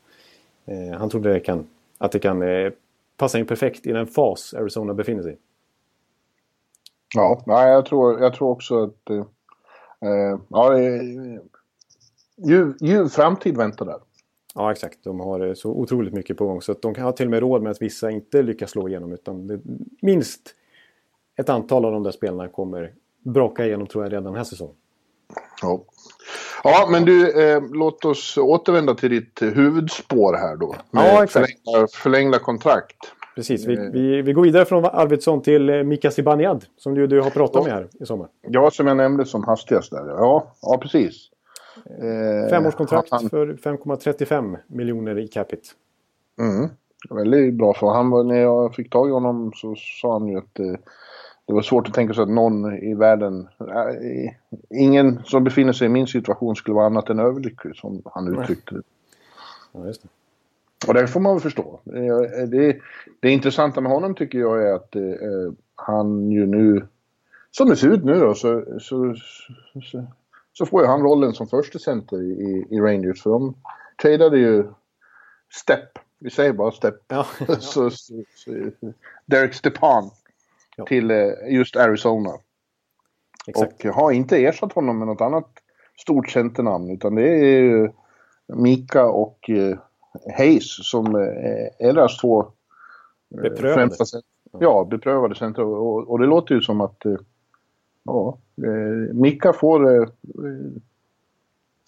[0.65, 1.67] eh, han trodde det kan,
[1.99, 2.73] att det kan eh,
[3.17, 5.37] passa in perfekt i den fas Arizona befinner sig i.
[7.15, 9.11] Ja, jag, tror, jag tror också att...
[9.11, 10.79] Eh, ja,
[12.49, 14.01] ljuv, ljuv framtid väntar där.
[14.55, 17.13] Ja exakt, de har eh, så otroligt mycket på gång så att de kan ha
[17.13, 19.61] till och med råd med att vissa inte lyckas slå igenom utan det,
[20.03, 20.55] minst
[21.37, 24.75] ett antal av de där spelarna kommer braka igenom tror jag redan den här säsongen.
[25.63, 25.85] Ja,
[26.65, 30.75] ja men du eh, låt oss återvända till ditt huvudspår här då.
[30.91, 31.47] Med ja, exakt.
[31.65, 32.97] Förlängda, förlängda kontrakt.
[33.35, 33.83] Precis, vi, eh.
[33.93, 37.65] vi, vi, går vidare från Arvidsson till eh, Mika Zibanejad som du, du har pratat
[37.65, 38.29] med här i sommar.
[38.43, 40.09] Ja, som jag nämnde som hastigast där.
[40.09, 41.31] Ja, ja precis.
[41.87, 45.63] Eh, Femårskontrakt han, för 5,35 miljoner i capita.
[46.39, 46.69] Mm,
[47.11, 48.29] väldigt bra för han.
[48.29, 50.75] När jag fick tag i honom så sa han ju att eh,
[51.51, 54.33] det var svårt att tänka sig att någon i världen, äh,
[54.71, 58.75] ingen som befinner sig i min situation skulle vara annat än överlycklig som han uttryckte
[58.75, 58.83] det.
[59.73, 60.09] Ja, just det.
[60.89, 61.81] Och det får man väl förstå.
[61.85, 62.79] Det,
[63.21, 65.03] det intressanta med honom tycker jag är att eh,
[65.75, 66.87] han ju nu,
[67.51, 69.15] som det ser ut nu då, så, så,
[69.83, 70.07] så,
[70.53, 73.23] så får ju han rollen som första center i, i Rangers.
[73.23, 73.55] För de
[74.03, 74.65] tradeade ju
[75.53, 76.95] Step, vi säger bara Step.
[77.09, 77.57] Ja, ja.
[77.57, 77.91] så,
[79.27, 80.11] Derek Stepan
[80.81, 80.87] ja.
[80.87, 82.31] till eh, just Arizona.
[83.47, 83.85] Exakt.
[83.85, 85.49] Och har inte ersatt honom med något annat
[85.99, 87.91] stort centernamn utan det är ju
[88.47, 89.79] Mika och eh,
[90.37, 92.47] Hayes som eh, är deras två
[93.29, 93.75] beprövade.
[93.75, 94.05] främsta
[94.59, 95.65] Ja, beprövade center.
[95.65, 97.03] Och, och, det låter ju som att
[98.05, 98.39] ja,
[99.13, 100.11] Mika får,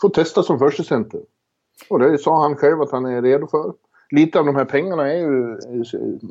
[0.00, 1.20] får testa som första center.
[1.88, 3.72] Och det sa han själv att han är redo för.
[4.10, 5.58] lite av de här pengarna är ju,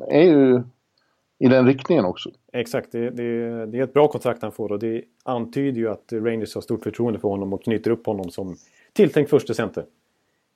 [0.08, 0.62] är ju
[1.42, 2.30] i den riktningen också.
[2.52, 6.12] Exakt, det, det, det, är ett bra kontrakt han får och det antyder ju att
[6.12, 8.56] Rangers har stort förtroende för honom och knyter upp honom som
[8.92, 9.84] tilltänkt första center.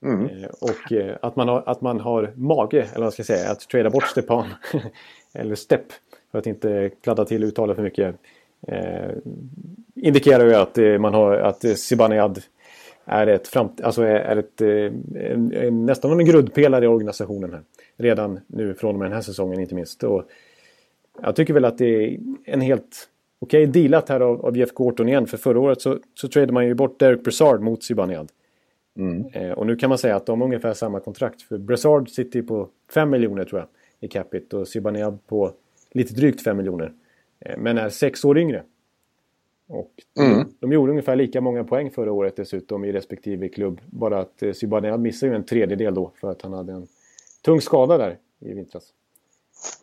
[0.05, 0.25] Mm.
[0.25, 3.51] Eh, och eh, att man, har, att man har mage, eller vad ska jag säga,
[3.51, 4.45] att trada bort Stepan.
[5.33, 5.85] eller Stepp,
[6.31, 8.15] för att inte kladda till uttalet för mycket.
[8.67, 9.11] Eh,
[9.95, 12.39] indikerar ju att eh, man har att Zibanejad
[13.05, 17.61] är, ett framt, alltså är, är ett, en, en, nästan en grundpelare i organisationen här.
[17.97, 20.03] Redan nu från och med den här säsongen inte minst.
[20.03, 20.23] Och
[21.21, 24.71] jag tycker väl att det är en helt okej okay, dealat här av, av Jeff
[24.71, 25.27] Gorton igen.
[25.27, 28.31] För förra året så, så tradade man ju bort Derek Brassard mot Zibanejad.
[28.97, 29.25] Mm.
[29.33, 31.41] Eh, och nu kan man säga att de har ungefär samma kontrakt.
[31.41, 33.67] För Brassard sitter på 5 miljoner tror jag
[33.99, 35.51] i capita och Zibanejad på
[35.91, 36.93] lite drygt 5 miljoner.
[37.39, 38.63] Eh, men är sex år yngre.
[39.67, 40.47] Och mm.
[40.59, 43.81] de gjorde ungefär lika många poäng förra året dessutom i respektive klubb.
[43.85, 46.87] Bara att eh, Zibanejad missade ju en tredjedel då för att han hade en
[47.41, 48.93] tung skada där i vintras.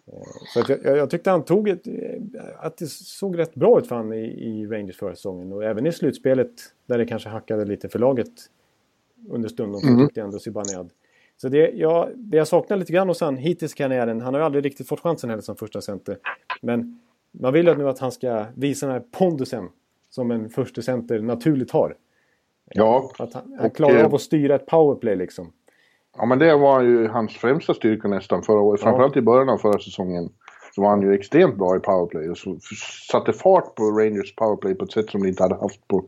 [0.07, 0.23] Eh,
[0.55, 2.21] så att jag, jag, tyckte han tog ett, eh,
[2.59, 5.53] att det såg rätt bra ut för han i, i Rangers förra säsongen.
[5.53, 6.51] Och även i slutspelet
[6.87, 8.33] där det kanske hackade lite för laget
[9.29, 10.07] under stunden mm.
[10.07, 10.91] tyckte jag ändå Zibanejad.
[11.37, 14.41] Så det, ja, det jag saknar lite grann hos han hittills i karriären, han har
[14.41, 16.19] ju aldrig riktigt fått chansen heller som första center.
[16.63, 17.01] Men
[17.33, 19.69] man vill ju nu att han ska visa den här pondusen
[20.11, 21.97] som en första center naturligt har.
[22.71, 23.11] Ja.
[23.19, 25.53] Att han, han klarar och, av att styra ett powerplay liksom.
[26.17, 28.81] Ja men det var ju hans främsta styrka nästan förra året.
[28.81, 28.87] Ja.
[28.87, 30.29] Framförallt i början av förra säsongen.
[30.75, 32.59] Så var han ju extremt bra i powerplay och så
[33.11, 36.05] satte fart på Rangers powerplay på ett sätt som de inte hade haft på,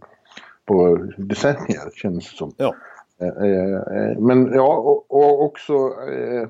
[0.64, 2.52] på decennier känns det som.
[2.56, 2.74] Ja.
[3.20, 5.72] Eh, eh, men ja, och, och också
[6.10, 6.48] eh,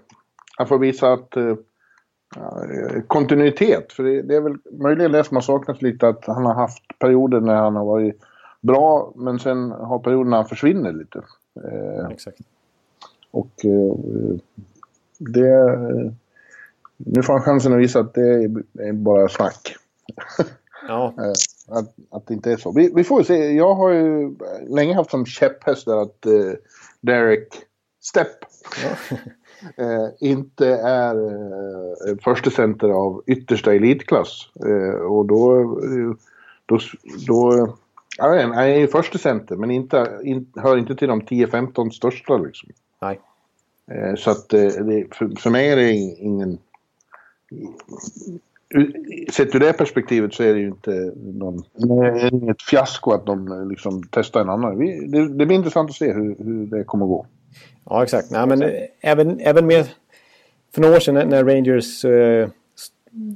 [0.59, 1.55] att få visa att eh,
[3.07, 3.92] kontinuitet.
[3.92, 7.40] För det, är väl möjligen det som har saknats lite att han har haft perioder
[7.40, 8.21] när han har varit
[8.61, 11.19] bra men sen har perioder när han försvinner lite.
[11.64, 12.38] Eh, Exakt.
[13.31, 13.97] Och eh,
[15.19, 16.12] det...
[16.97, 18.45] Nu får han chansen att visa att det
[18.79, 19.77] är bara snack.
[20.89, 21.15] Ja.
[21.19, 21.33] Eh,
[21.79, 22.73] att, att det inte är så.
[22.73, 23.53] Vi, vi får se.
[23.53, 24.35] Jag har ju
[24.69, 26.53] länge haft som käpphäst att uh,
[27.01, 27.49] Derek
[28.03, 28.37] Stepp
[28.83, 29.17] ja.
[29.85, 34.51] uh, inte är uh, första center av yttersta elitklass.
[34.67, 35.62] Uh, och då...
[36.67, 36.79] då,
[37.27, 37.69] då
[38.19, 41.91] jag vet, han är ju första center men inte, in, hör inte till de 10-15
[41.91, 42.71] största liksom.
[43.03, 43.21] Nej.
[43.91, 46.59] Eh, så att eh, det, för, för mig är det ingen...
[49.33, 51.63] Sett ur det perspektivet så är det ju inte någon,
[52.33, 54.79] inget fiasko att de eh, liksom testar en annan.
[54.79, 57.27] Det, det blir intressant att se hur, hur det kommer att gå.
[57.85, 58.31] Ja, exakt.
[58.31, 58.65] Nej, men
[59.01, 59.89] även, även med...
[60.75, 62.49] För några år sedan när Rangers eh,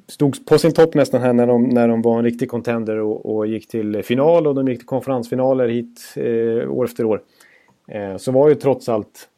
[0.06, 3.36] stod på sin topp nästan här när de, när de var en riktig contender och,
[3.36, 7.22] och gick till final och de gick till konferensfinaler hit eh, år efter år.
[7.88, 9.28] Eh, så var ju trots allt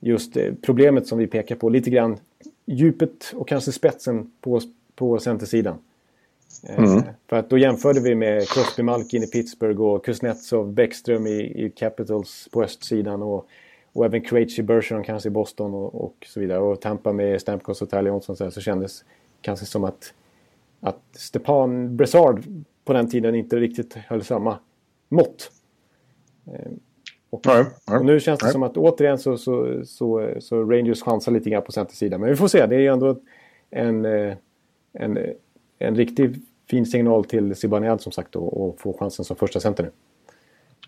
[0.00, 2.18] just eh, problemet som vi pekar på lite grann
[2.66, 4.60] djupet och kanske spetsen på,
[4.94, 5.78] på centersidan.
[6.68, 7.02] Eh, mm.
[7.26, 11.72] För att då jämförde vi med Crosby Malkin i Pittsburgh och Kuznetsov, Bäckström i, i
[11.76, 13.46] Capitals på östsidan och,
[13.92, 16.58] och även Krejci Bergeron kanske i Boston och, och, så vidare.
[16.58, 19.04] Och Tampa med Stamkos och Tyler Johnson så, så kändes
[19.40, 20.14] kanske som att,
[20.80, 22.42] att Stepan Brassard
[22.84, 24.58] på den tiden inte riktigt höll samma
[25.08, 25.50] mått.
[27.30, 28.52] Eh, och, nej, nej, nu känns det nej.
[28.52, 32.20] som att återigen så, så, så, så Rangers chansar lite grann på centersidan.
[32.20, 32.66] Men vi får se.
[32.66, 33.16] Det är ju ändå
[33.70, 34.34] en, eh,
[34.92, 35.18] en,
[35.78, 36.36] en riktigt
[36.70, 39.90] fin signal till Zibanejad som sagt och få chansen som första center nu.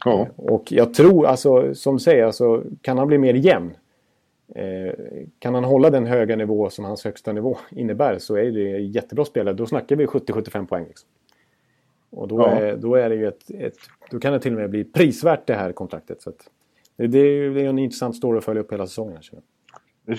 [0.04, 0.28] Ja.
[0.36, 3.76] Och jag tror, alltså, som du säger, alltså, kan han bli mer jämn.
[4.54, 4.92] Eh,
[5.38, 9.24] kan han hålla den höga nivå som hans högsta nivå innebär så är det jättebra
[9.24, 9.54] spelare.
[9.54, 10.84] Då snackar vi 70-75 poäng.
[10.86, 11.08] Liksom.
[12.10, 12.50] Och då, ja.
[12.50, 13.76] är, då, är det ju ett, ett,
[14.10, 16.22] då kan det till och med bli prisvärt det här kontraktet.
[16.22, 16.32] Så
[16.96, 17.18] det, det,
[17.64, 19.22] är en intressant story att följa upp hela säsongen.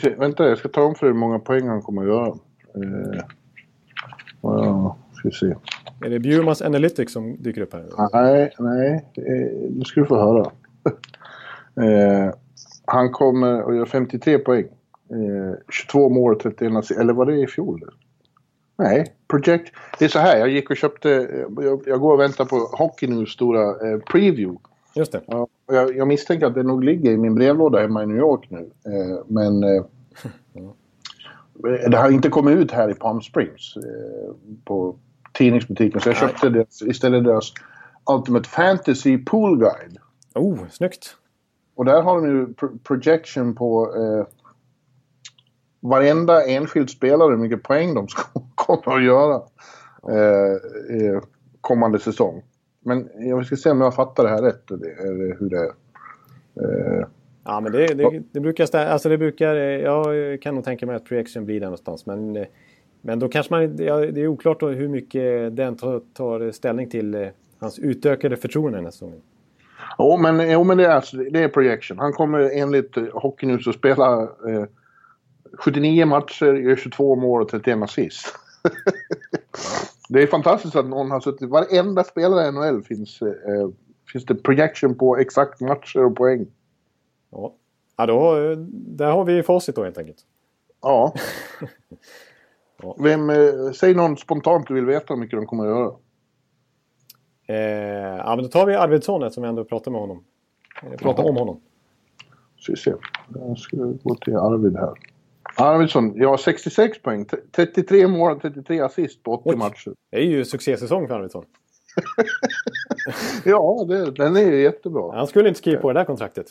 [0.01, 2.27] Ser, vänta, jag ska ta om för hur många poäng han kommer att göra.
[2.75, 3.21] Eh,
[4.41, 5.55] ja, ska vi se.
[6.05, 7.85] Är det Bjurmans Analytics som dyker upp här?
[8.13, 9.05] Nej, nej.
[9.69, 10.51] Nu ska du få höra.
[11.85, 12.33] eh,
[12.85, 14.65] han kommer att göra 53 poäng.
[15.09, 17.91] Eh, 22 mål, 31 Eller var det i fjol?
[18.81, 19.73] Nej, Project...
[19.99, 21.09] Det är så här, jag gick och köpte...
[21.61, 24.59] Jag, jag går och väntar på Hockey News stora eh, preview.
[24.95, 25.21] Just det.
[25.27, 28.47] Ja, jag, jag, misstänker att det nog ligger i min brevlåda hemma i New York
[28.49, 28.71] nu.
[28.85, 29.63] Eh, men...
[29.63, 29.83] Eh,
[31.89, 34.33] det har inte kommit ut här i Palm Springs eh,
[34.65, 34.95] på
[35.33, 36.01] tidningsbutiken.
[36.01, 37.53] Så jag köpte deras, istället deras
[38.13, 39.97] Ultimate Fantasy Pool Guide.
[40.35, 41.15] Oh, snyggt!
[41.75, 44.25] Och där har de ju projection på eh,
[45.79, 48.21] varenda enskild spelare hur mycket poäng de ska,
[48.77, 49.35] kommer att göra
[50.09, 51.21] eh,
[51.61, 52.43] kommande säsong.
[52.85, 55.71] Men jag ska se om jag fattar det här rätt, eller hur det är.
[56.99, 57.05] Eh,
[57.43, 59.55] Ja, men det, det, det brukar stä- alltså det brukar...
[59.55, 62.05] Jag kan nog tänka mig att projection blir där någonstans.
[62.05, 62.45] Men,
[63.01, 63.77] men då kanske man...
[63.77, 67.27] Ja, det är oklart hur mycket den tar, tar ställning till eh,
[67.59, 69.21] hans utökade förtroende den här säsongen.
[69.97, 71.99] Jo, men, jo, men det, är, alltså- det är projection.
[71.99, 74.63] Han kommer enligt eh, Hockey News att spela eh,
[75.59, 78.25] 79 matcher, gör 22 mål och 31 assist.
[80.09, 81.49] Det är fantastiskt att någon har suttit...
[81.49, 83.69] Varenda spelare i NHL finns, eh,
[84.11, 86.47] finns det projection på exakt matcher och poäng.
[87.31, 87.55] Ja,
[87.97, 90.19] ja då, eh, där har vi facit då helt enkelt.
[90.81, 91.13] Ja.
[92.83, 92.95] Ja.
[92.99, 95.95] Vem, eh, säg någon spontant du vill veta hur mycket de kommer att göra.
[97.47, 100.23] Eh, ja, men då tar vi Arvidsson eftersom vi ändå pratar med honom.
[100.97, 101.61] Pratar om honom.
[102.57, 102.93] Ska vi se.
[103.33, 104.93] Jag ska gå till Arvid här.
[105.57, 107.25] Arvidsson, jag har 66 poäng.
[107.25, 109.55] T- 33 mål och 33 assist på 80 Oj.
[109.55, 109.93] matcher.
[110.11, 111.45] Det är ju succésäsong för Arvidsson.
[113.45, 115.15] Ja, det, den är ju jättebra.
[115.15, 116.45] Han skulle inte skriva på det där kontraktet.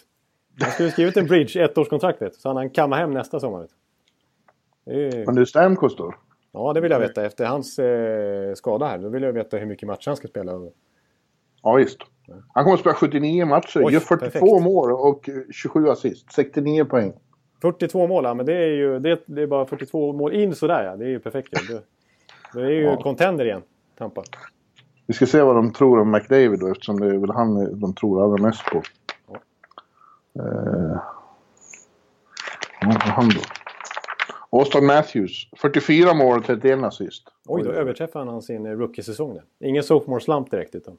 [0.61, 3.67] Han skulle skrivit en bridge, ettårskontrakt vet du, så han kan kamma hem nästa sommar.
[4.87, 6.15] Är, Men det är Stamkos då?
[6.53, 7.25] ja, det vill jag veta.
[7.27, 10.53] Efter hans eh, skada här, då vill jag veta hur mycket matcher han ska spela.
[11.63, 11.99] Ja, visst.
[12.55, 14.65] Han kommer att spela 79 matcher, Oj, gör 42 perfekt.
[14.65, 16.33] mål och 27 assist.
[16.33, 17.13] 69 poäng.
[17.63, 20.85] 42 mål, ja, men det är ju det, det är bara 42 mål in sådär
[20.85, 20.97] ja.
[20.97, 21.75] Det är ju perfekt ju.
[21.75, 21.83] Det,
[22.55, 23.03] det är ju Ja.
[23.03, 23.63] contender igen,
[23.99, 24.23] Tampa.
[25.07, 27.95] Vi ska se vad de tror om McDavid då, eftersom det är väl han de
[27.95, 28.83] tror allra mest på.
[30.39, 31.01] Eh,
[32.87, 33.41] vad han då?
[34.59, 37.29] Austin Matthews, 44 mål och 31 assist.
[37.47, 39.39] Oj, då överträffar han sin eh, rookie-säsong.
[39.61, 40.97] Ingen sophomore slump direkt utan.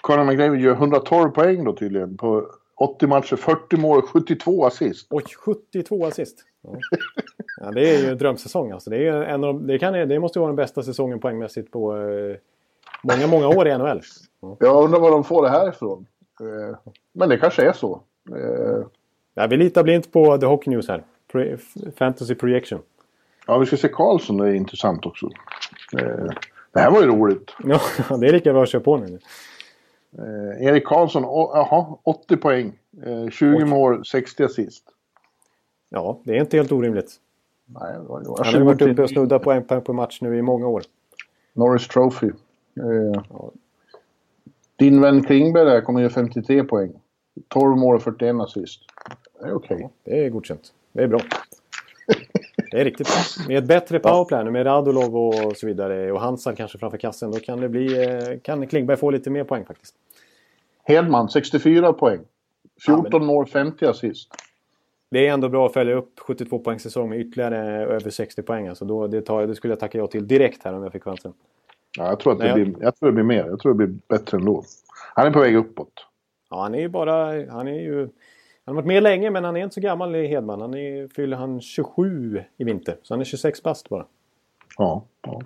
[0.00, 2.46] Conor McDavid gör 112 poäng då tydligen på
[2.80, 5.06] 80 matcher, 40 mål och 72 assist.
[5.10, 6.44] Oj, 72 assist.
[6.62, 6.70] Ja.
[7.60, 8.90] ja, det är ju en drömsäsong alltså.
[8.90, 11.96] Det, är en av, de- det, kan, det måste vara den bästa säsongen poängmässigt på
[11.96, 12.36] eh,
[13.02, 14.00] många, många år i NHL.
[14.42, 14.56] Ja.
[14.60, 16.06] Jag undrar var de får det här ifrån.
[16.40, 16.76] Eh,
[17.12, 18.00] men det kanske är så.
[18.36, 18.86] Eh,
[19.34, 21.02] Ja, vi litar blint på The Hockey News här.
[21.32, 21.56] Pro,
[21.96, 22.78] fantasy projection.
[23.46, 25.26] ja, vi ska se Karlsson, det är intressant också.
[25.98, 26.24] Eh,
[26.72, 27.50] det här var ju roligt.
[27.64, 27.80] Ja,
[28.20, 29.18] det är lika bra att köra på nu.
[30.18, 32.78] Eh, Erik Karlsson, jaha, 80 poäng.
[33.02, 33.64] Eh, 20 Oj.
[33.64, 34.84] mål, 60 assist.
[35.88, 37.16] Ja, det är inte helt orimligt.
[37.66, 40.18] Nej, det var, det Han har varit uppe och snuddat på en poäng per match
[40.20, 40.82] nu i många år.
[41.52, 42.30] Norris Trophy.
[42.76, 43.22] Eh,
[44.76, 46.92] din vän Klingberg där kommer göra 53 poäng.
[47.48, 48.80] 12 mål och 41 assist.
[49.40, 49.90] Det är okej.
[50.04, 50.72] Det är godkänt.
[50.92, 51.20] Det är bra.
[52.70, 53.44] Det är riktigt bra.
[53.48, 57.30] Med ett bättre powerplay nu med Radulov och så vidare och Hansal kanske framför kassen.
[57.30, 58.04] Då kan det bli...
[58.04, 59.94] eh, Kan Klingberg få lite mer poäng faktiskt.
[60.84, 62.20] Hedman, 64 poäng.
[62.86, 64.28] 14 Ja, mål, 50 assist.
[65.10, 68.68] Det är ändå bra att följa upp 72 poängs säsong med ytterligare över 60 poäng.
[68.68, 71.02] Alltså då, det, tar, det skulle jag tacka ja till direkt här om jag fick
[71.04, 71.32] chansen.
[71.98, 73.44] Ja, jag, tror att det Nej, jag- blir, jag tror det blir mer.
[73.46, 74.64] Jag tror det blir bättre ändå.
[75.14, 75.92] Han är på väg uppåt.
[76.50, 77.46] Ja, han är ju bara...
[77.50, 78.08] Han är ju...
[78.70, 80.60] Han har varit med länge men han är inte så gammal i Hedman.
[80.60, 82.96] Han är, fyller han 27 i vinter.
[83.02, 84.06] Så han är 26 bast bara.
[84.78, 85.42] Ja, ja.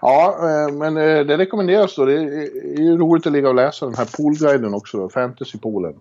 [0.00, 2.04] ja eh, men eh, det rekommenderas då.
[2.04, 4.98] Det är ju roligt att ligga och läsa den här poolguiden också.
[4.98, 6.00] Då, Fantasypoolen.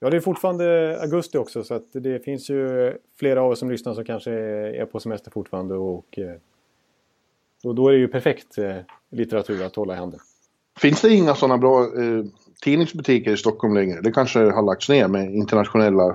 [0.00, 3.70] Ja, det är fortfarande augusti också så att det finns ju flera av er som
[3.70, 6.36] lyssnar som kanske är på semester fortfarande och, eh,
[7.64, 8.56] och då är det ju perfekt
[9.10, 10.20] litteratur att hålla i handen.
[10.80, 12.24] Finns det inga sådana bra eh,
[12.62, 14.00] tidningsbutiker i Stockholm längre?
[14.00, 16.06] Det kanske har lagts ner med internationella...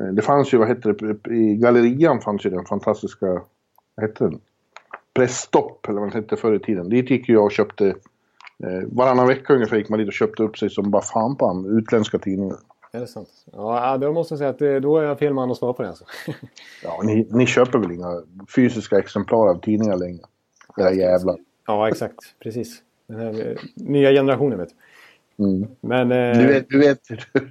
[0.00, 3.26] Eh, det fanns ju, vad hette det, i Gallerian fanns ju den fantastiska...
[3.94, 4.40] Vad hette den?
[5.14, 6.88] Pressstopp, eller vad den hette förr i tiden.
[6.88, 7.86] Dit gick jag och köpte...
[8.64, 11.64] Eh, varannan vecka ungefär gick man dit och köpte upp sig som bara fan på
[11.68, 12.56] utländska tidningar.
[12.92, 13.28] Är det sant?
[13.52, 15.82] Ja, då måste jag säga att det, då är jag fel man att svara på
[15.82, 16.04] det alltså.
[16.82, 18.22] Ja, ni, ni köper väl inga
[18.54, 20.24] fysiska exemplar av tidningar längre?
[20.76, 21.36] Era jävlar.
[21.66, 22.18] ja, exakt.
[22.42, 22.82] Precis.
[23.08, 24.74] Den här eh, nya generationen vet du.
[25.44, 25.68] Mm.
[25.80, 26.12] Men...
[26.12, 27.00] Eh, Du vet, du vet,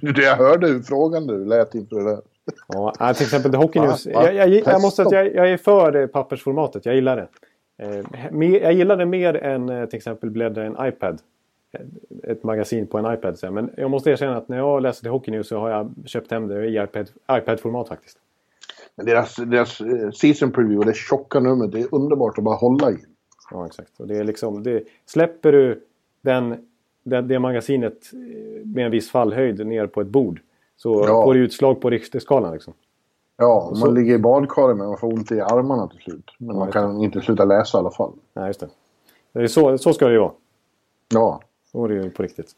[0.00, 2.20] du, jag hörde hur frågande du lät inför det där.
[2.68, 3.80] Ja, till exempel The Hockey?
[3.80, 4.06] News.
[4.06, 4.32] Va?
[4.32, 6.86] Jag, jag, jag måste att jag, jag är för eh, pappersformatet.
[6.86, 7.28] Jag gillar det.
[7.84, 8.04] Eh,
[8.62, 11.18] jag gillar det mer än till exempel bläddra en iPad.
[12.22, 13.38] Ett magasin på en iPad.
[13.52, 16.30] Men jag måste erkänna att när jag läser The Hockey News så har jag köpt
[16.30, 18.18] hem det i iPad, iPad-format faktiskt.
[18.96, 19.80] Men deras, deras
[20.20, 22.96] season preview, det tjocka numret, det är underbart att bara hålla i.
[23.50, 24.00] Ja, exakt.
[24.00, 25.84] Och det är liksom, det, släpper du
[26.20, 26.56] den,
[27.02, 30.40] den, det magasinet eh, med en viss fallhöjd ner på ett bord
[30.76, 31.24] så Ja.
[31.24, 32.52] får det utslag på Richterskalan.
[32.52, 32.72] Liksom.
[33.36, 36.30] Ja, man så- ligger i badkaret men man får ont i armarna till slut.
[36.38, 38.12] Men man just kan inte sluta läsa i alla fall.
[38.34, 38.68] Nej, just det.
[39.32, 40.32] det är så, så ska det ju vara.
[41.14, 41.40] Ja,
[41.72, 42.50] Så är det ju på riktigt.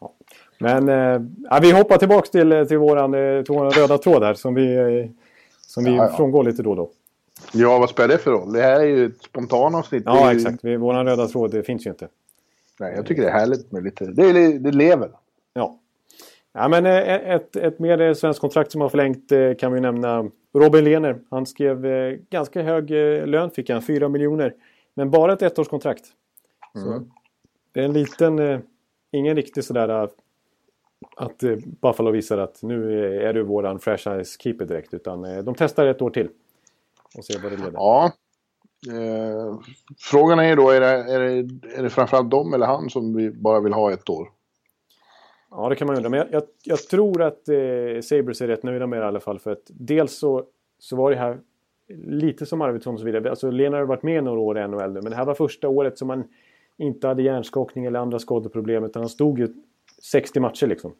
[0.00, 0.12] Ja.
[0.58, 4.34] Men eh, ja, vi hoppar tillbaka till, till, våran, eh, till våran röda tråd här
[4.34, 5.10] som vi, eh,
[5.60, 6.16] som vi Ja, ja.
[6.16, 6.90] frångår lite då och då.
[7.52, 8.52] Ja vad spelar det för roll?
[8.52, 10.04] Det här är ju ett spontanavsnitt.
[10.04, 10.64] Det är Ja, ju- exakt.
[10.64, 12.08] Våran röda tråd det finns ju inte.
[12.80, 14.04] Nej, jag tycker det är härligt med lite...
[14.04, 15.10] Det, är, det lever.
[15.52, 15.78] Ja.
[16.52, 21.16] Ja, men ett, ett mer svenskt kontrakt som har förlängt kan vi nämna Robin Lehner.
[21.30, 21.82] Han skrev
[22.30, 22.90] ganska hög
[23.28, 24.54] lön fick han, 4 miljoner.
[24.94, 26.04] Men bara ett ettårskontrakt.
[26.76, 27.10] Mm.
[27.72, 28.62] det är en liten,
[29.12, 29.88] ingen riktig sådär
[31.16, 31.44] att
[31.82, 34.94] Buffalo visar att nu är du våran franchise keeper direkt.
[34.94, 36.28] Utan de testar ett år till.
[37.18, 37.72] Och ser vad det leder.
[37.74, 38.12] Ja.
[38.88, 39.58] Eh,
[39.98, 43.30] frågan är då, är det, är, det, är det framförallt de eller han som vi
[43.30, 44.28] bara vill ha ett år?
[45.50, 46.10] Ja, det kan man undra.
[46.10, 49.20] Men jag, jag, jag tror att eh, Sabres är rätt nöjda med det i alla
[49.20, 49.38] fall.
[49.38, 50.44] För att dels så,
[50.78, 51.38] så var det här
[52.06, 53.30] lite som Arvidsson och så vidare.
[53.30, 55.00] Alltså Lena har varit med några år i NHL nu.
[55.00, 56.24] Men det här var första året som man
[56.76, 58.84] inte hade hjärnskakning eller andra skadeproblem.
[58.84, 59.48] Utan han stod ju
[60.02, 60.92] 60 matcher liksom.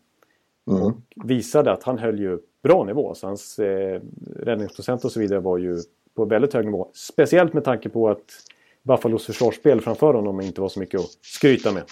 [0.70, 0.82] Mm.
[0.82, 0.92] Och
[1.24, 3.14] visade att han höll ju bra nivå.
[3.14, 4.00] Så hans eh,
[4.36, 5.78] räddningsprocent och så vidare var ju
[6.14, 6.88] på väldigt hög nivå.
[6.94, 8.32] Speciellt med tanke på att
[8.82, 11.82] Buffalos försvarsspel framför honom inte var så mycket att skryta med.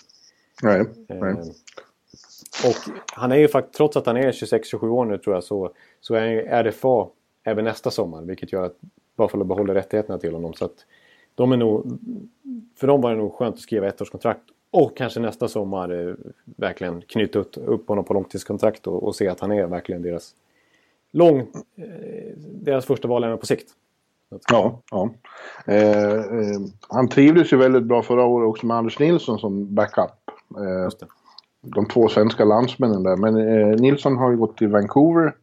[0.62, 1.18] Nej, nej.
[1.18, 1.38] Eh,
[2.68, 5.72] och han är ju faktiskt, trots att han är 26-27 år nu tror jag, så,
[6.00, 7.08] så är han RFA
[7.44, 8.22] även nästa sommar.
[8.22, 8.76] Vilket gör att
[9.16, 10.54] Buffalo behåller rättigheterna till honom.
[10.54, 10.86] Så att
[11.34, 11.98] de är nog,
[12.76, 14.42] för dem var det nog skönt att skriva ettårskontrakt.
[14.70, 16.14] Och kanske nästa sommar eh,
[16.44, 20.34] verkligen knyta upp, upp honom på långtidskontrakt och, och se att han är verkligen deras,
[21.10, 21.38] lång,
[21.76, 23.68] eh, deras första val även på sikt.
[24.50, 25.10] Ja, ja.
[25.66, 30.10] Eh, eh, han trivdes ju väldigt bra förra året också med Anders Nilsson som backup.
[30.56, 31.08] Eh,
[31.62, 33.16] de två svenska landsmännen där.
[33.16, 35.34] Men eh, Nilsson har ju gått till Vancouver.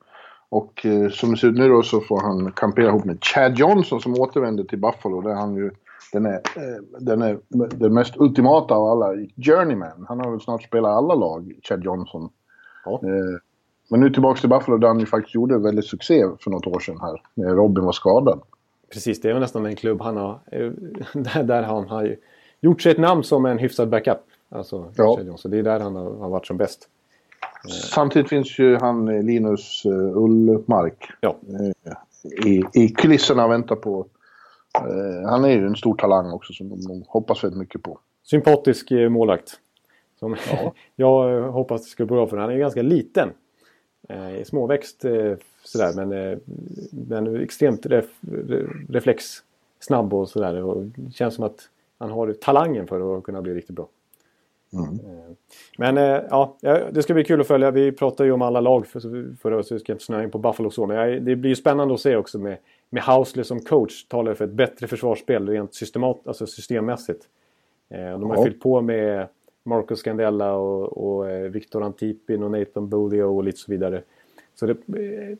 [0.49, 3.57] Och eh, som det ser ut nu då så får han kampera ihop med Chad
[3.57, 5.21] Johnson som återvänder till Buffalo.
[5.21, 5.71] Där han ju,
[6.13, 10.05] den, är, eh, den är den mest ultimata av alla journeyman.
[10.07, 12.29] Han har väl snart spelat alla lag, Chad Johnson.
[12.85, 13.01] Ja.
[13.89, 16.79] men nu tillbaka till Buffalo där han ju faktiskt gjorde väldigt succé för något år
[16.79, 17.21] sedan här.
[17.33, 18.41] När Robin var skadad.
[18.93, 20.39] Precis, det är väl nästan en klubb han har...
[21.13, 22.15] Där, där han har
[22.61, 24.17] gjort sig ett namn som en hyfsad backup.
[24.49, 25.37] Alltså, ja.
[25.37, 26.89] Så det är där han har, har varit som bäst.
[27.93, 29.85] Samtidigt finns ju han eh, Linus
[30.15, 31.35] Ullmark ja.
[32.45, 34.07] i, i kulisserna och väntar på...
[35.25, 37.99] Han är ju en stor talang också som de hoppas väldigt mycket på.
[38.23, 39.59] Sympatisk målvakt.
[40.19, 40.73] Som ja.
[40.95, 42.37] jag hoppas det ska gå bra för.
[42.37, 43.29] Han är ganska liten.
[44.09, 45.33] Eh, småväxt eh,
[45.63, 46.37] sådär men, eh,
[46.91, 48.05] men extremt ref,
[48.89, 50.63] reflexsnabb och sådär.
[50.63, 53.87] Och det känns som att han har talangen för att kunna bli riktigt bra.
[54.73, 54.85] Mm.
[54.85, 55.31] Eh,
[55.77, 56.57] men eh, ja,
[56.91, 57.71] det ska bli kul att följa.
[57.71, 59.71] Vi pratar ju om alla lag för, för oss.
[59.71, 60.85] Vi ska inte snöa in på Buffalo så.
[60.85, 62.57] Men det blir ju spännande att se också med,
[62.89, 64.07] med Housley som coach.
[64.07, 67.27] Talar för ett bättre försvarsspel rent systemat, alltså systemmässigt.
[67.89, 68.43] De har ja.
[68.43, 69.27] fyllt på med
[69.63, 74.03] Marcus Scandella och, och eh, Victor Antipin och Nathan Bolio och lite så vidare.
[74.55, 75.37] Så det, eh,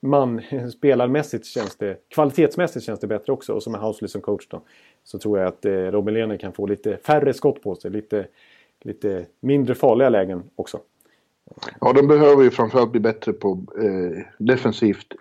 [0.00, 3.52] man, spelarmässigt känns det, kvalitetsmässigt känns det bättre också.
[3.52, 4.60] Och som en Housley som coach då.
[5.04, 7.90] Så tror jag att eh, Robin Lehner kan få lite färre skott på sig.
[7.90, 8.26] Lite,
[8.80, 10.80] lite mindre farliga lägen också.
[11.80, 15.14] Ja, de behöver ju framförallt bli bättre på eh, defensivt.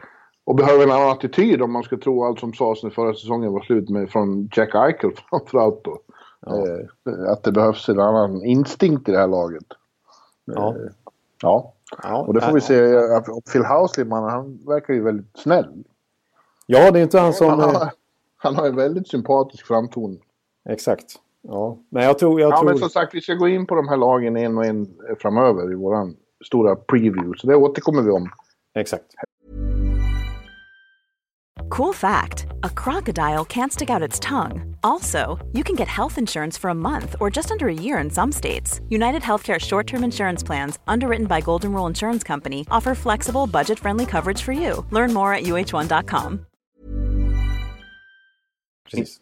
[0.43, 3.51] Och behöver en annan attityd om man ska tro allt som sades när förra säsongen
[3.51, 5.99] var slut med från Jack Eichel framförallt då.
[6.45, 6.67] Ja.
[6.67, 9.65] Eh, att det behövs en annan instinkt i det här laget.
[10.45, 10.75] Ja.
[10.75, 10.91] Eh,
[11.41, 11.73] ja.
[12.03, 12.17] ja.
[12.17, 12.97] Och det får vi se.
[13.51, 15.83] Phil Housleyman, han verkar ju väldigt snäll.
[16.65, 17.49] Ja, det är inte han som...
[17.49, 17.91] Han har,
[18.37, 20.19] han har en väldigt sympatisk framtoning.
[20.69, 21.15] Exakt.
[21.41, 22.41] Ja, men jag tror...
[22.41, 22.69] Jag ja, tror...
[22.69, 24.87] men som sagt, vi ska gå in på de här lagen en och en
[25.19, 26.15] framöver i våran
[26.45, 27.33] stora preview.
[27.37, 28.29] Så det återkommer vi om.
[28.73, 29.05] Exakt.
[31.69, 34.75] Cool fact a crocodile can't stick out its tongue.
[34.83, 38.09] Also, you can get health insurance for a month or just under a year in
[38.09, 38.81] some states.
[38.89, 43.79] United Healthcare short term insurance plans, underwritten by Golden Rule Insurance Company, offer flexible, budget
[43.79, 44.85] friendly coverage for you.
[44.91, 46.45] Learn more at uh1.com.
[48.91, 49.19] Precis.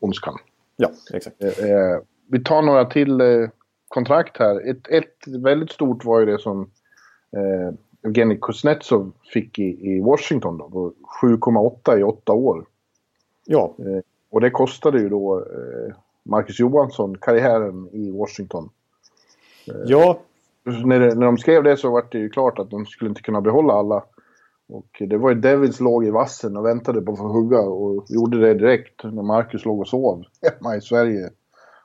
[0.00, 0.38] Ondskan.
[0.76, 1.42] Ja, exakt.
[1.42, 2.00] Eh, eh,
[2.30, 3.48] vi tar några till eh,
[3.88, 4.70] kontrakt här.
[4.70, 6.70] Ett, ett väldigt stort var ju det som
[7.36, 10.92] eh, Evgenij Kuznetsov fick i, i Washington då,
[11.22, 12.66] 7,8 i åtta år.
[13.44, 13.74] Ja.
[13.78, 18.70] Eh, och det kostade ju då eh, Marcus Johansson karriären i Washington.
[19.68, 20.18] Eh, ja.
[20.84, 23.22] När, det, när de skrev det så var det ju klart att de skulle inte
[23.22, 24.04] kunna behålla alla.
[24.68, 28.04] Och det var ju Devils låg i vassen och väntade på att få hugga och
[28.08, 31.30] gjorde det direkt när Marcus låg och sov hemma i Sverige.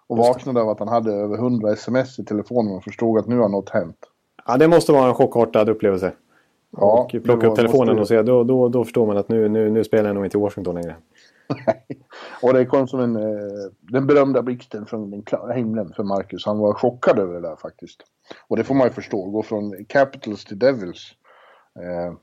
[0.08, 3.38] Och vaknade av att han hade över 100 sms i telefonen och förstod att nu
[3.38, 3.98] har något hänt.
[4.46, 6.14] Ja, det måste vara en chockartad upplevelse.
[6.72, 9.70] Ja, och plocka upp telefonen och se, då, då, då förstår man att nu, nu,
[9.70, 10.96] nu spelar jag nog inte i Washington längre.
[12.42, 16.46] och det kom som en, eh, den berömda blixten från den klara himlen för Marcus.
[16.46, 18.04] Han var chockad över det där faktiskt.
[18.48, 21.12] Och det får man ju förstå, gå från Capitals till Devils.
[21.80, 22.14] Eh,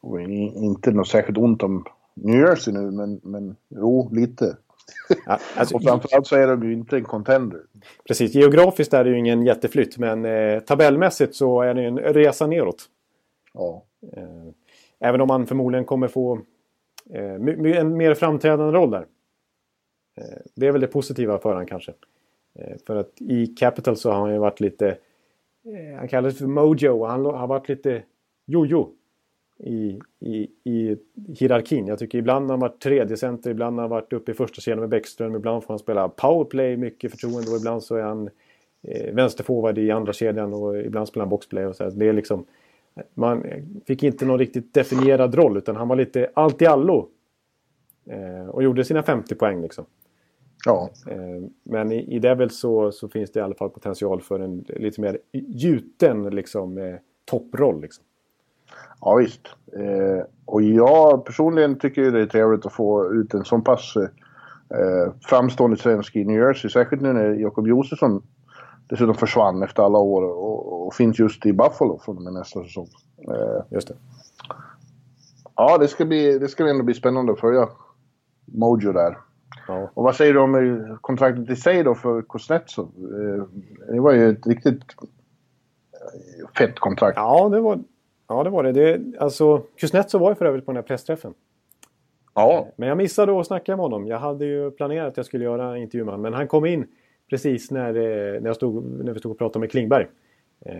[0.00, 1.84] och inte något särskilt ont om
[2.14, 4.56] New Jersey nu, men, men jo, lite.
[5.26, 7.60] Ja, alltså, och framförallt så är de ju inte en contender.
[8.08, 12.46] Precis, geografiskt är det ju ingen jätteflytt men eh, tabellmässigt så är det en resa
[12.46, 12.84] neråt.
[13.54, 13.84] Ja.
[14.16, 14.52] Eh,
[15.00, 16.40] även om man förmodligen kommer få
[17.10, 17.34] eh,
[17.78, 19.06] en mer framträdande roll där.
[20.20, 21.92] Eh, det är väl det positiva för honom kanske.
[22.58, 24.88] Eh, för att i Capital så har han ju varit lite...
[25.64, 27.04] Eh, han kallas för Mojo.
[27.04, 28.02] Han har varit lite
[28.46, 28.90] jojo
[29.64, 30.96] i, i, i
[31.28, 31.86] hierarkin.
[31.86, 34.60] Jag tycker ibland har han varit tredje center, ibland har han varit uppe i första
[34.60, 38.30] kedjan med Bäckström, ibland får han spela powerplay, mycket förtroende och ibland så är han
[38.82, 41.66] eh, vänsterforward i andra kedjan och ibland spelar han boxplay.
[41.66, 41.90] Och så.
[41.90, 42.44] Det är liksom,
[43.14, 43.44] man
[43.86, 47.08] fick inte någon riktigt definierad roll utan han var lite allt i allo.
[48.06, 49.84] Eh, och gjorde sina 50 poäng liksom.
[50.66, 50.90] Ja.
[51.06, 54.64] Eh, men i, i Devils så, så finns det i alla fall potential för en
[54.68, 56.94] lite mer gjuten liksom, eh,
[57.24, 57.80] topproll.
[57.80, 58.04] Liksom.
[59.00, 59.40] Ja visst.
[59.76, 65.12] Eh, och jag personligen tycker det är trevligt att få ut en sån pass eh,
[65.22, 66.70] framstående svensk i New Jersey.
[66.70, 68.22] Särskilt nu när Jakob Josefsson
[68.88, 72.64] dessutom försvann efter alla år och, och finns just i Buffalo från och med nästa
[72.64, 72.88] säsong.
[73.28, 73.94] Eh, just det.
[75.56, 77.68] Ja, det ska, bli, det ska ändå bli spännande att följa
[78.44, 79.18] Mojo där.
[79.68, 79.90] Ja.
[79.94, 82.88] Och vad säger du om kontraktet i sig då för Kuznetsov?
[82.96, 83.44] Eh,
[83.94, 84.82] det var ju ett riktigt
[86.58, 87.16] fett kontrakt.
[87.16, 87.78] Ja, det var,
[88.30, 88.72] Ja, det var det.
[88.72, 91.34] det alltså, Kuznetsov var ju för övrigt på den här pressträffen.
[92.34, 92.68] Ja.
[92.76, 94.06] Men jag missade att snacka med honom.
[94.06, 96.22] Jag hade ju planerat att jag skulle göra intervju med honom.
[96.22, 96.86] Men han kom in
[97.30, 97.92] precis när,
[98.40, 100.06] när, jag stod, när vi stod och pratade med Klingberg.
[100.66, 100.74] Eh,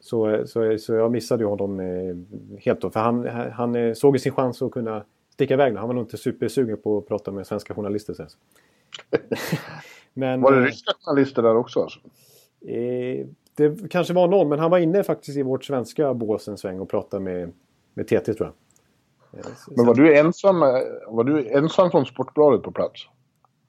[0.00, 2.16] så, så, så jag missade ju honom eh,
[2.58, 2.90] helt då.
[2.90, 5.76] För han, han eh, såg sin chans att kunna sticka iväg.
[5.76, 8.14] Han var nog inte supersugen på att prata med svenska journalister.
[8.14, 8.28] Sen.
[10.14, 11.80] Men, var det ryska journalister där också?
[11.80, 11.98] Alltså?
[13.56, 16.80] Det kanske var någon, men han var inne faktiskt i vårt svenska bås en sväng
[16.80, 17.52] och pratade med,
[17.94, 18.52] med TT tror jag.
[19.76, 20.60] Men var du ensam,
[21.08, 23.08] var du ensam från Sportbladet på plats?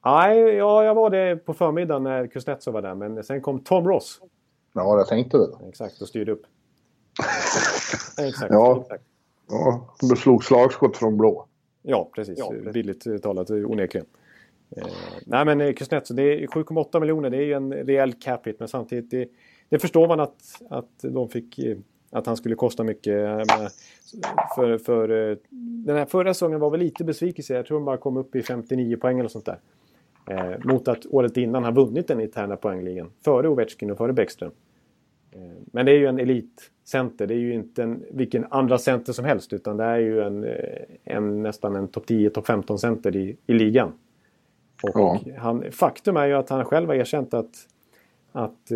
[0.04, 2.94] Nej, ja, jag var det på förmiddagen när Kuznetsov var där.
[2.94, 4.20] Men sen kom Tom Ross.
[4.72, 5.50] Ja, jag tänkte väl.
[5.68, 6.42] Exakt, och styrde upp.
[8.18, 8.52] exakt.
[8.52, 9.04] Ja, exakt.
[9.48, 11.46] ja du slog slagskott från blå.
[11.82, 12.38] Ja, precis.
[12.38, 14.06] Ja, Billigt talat, onekligen.
[14.76, 14.86] Eh,
[15.26, 17.30] nej, men Kuznetsov, det är 7,8 miljoner.
[17.30, 19.10] Det är ju en rejäl cap hit, men samtidigt...
[19.10, 19.28] Det,
[19.68, 21.58] det förstår man att, att de fick
[22.10, 23.14] att han skulle kosta mycket.
[24.56, 25.08] För, för,
[25.86, 27.54] den här förra säsongen var väl lite besvikelse.
[27.54, 29.58] Jag tror han bara kom upp i 59 poäng eller sånt där.
[30.30, 33.10] Eh, mot att året innan har vunnit den interna poängligan.
[33.24, 34.52] Före Ovechkin och före Bäckström.
[35.30, 35.40] Eh,
[35.72, 37.26] men det är ju en elitcenter.
[37.26, 39.52] Det är ju inte en, vilken andra center som helst.
[39.52, 40.46] Utan det är ju en,
[41.04, 43.92] en nästan en topp 10, topp 15 center i, i ligan.
[44.82, 45.20] Och ja.
[45.38, 47.68] han, faktum är ju att han själv har erkänt att,
[48.32, 48.72] att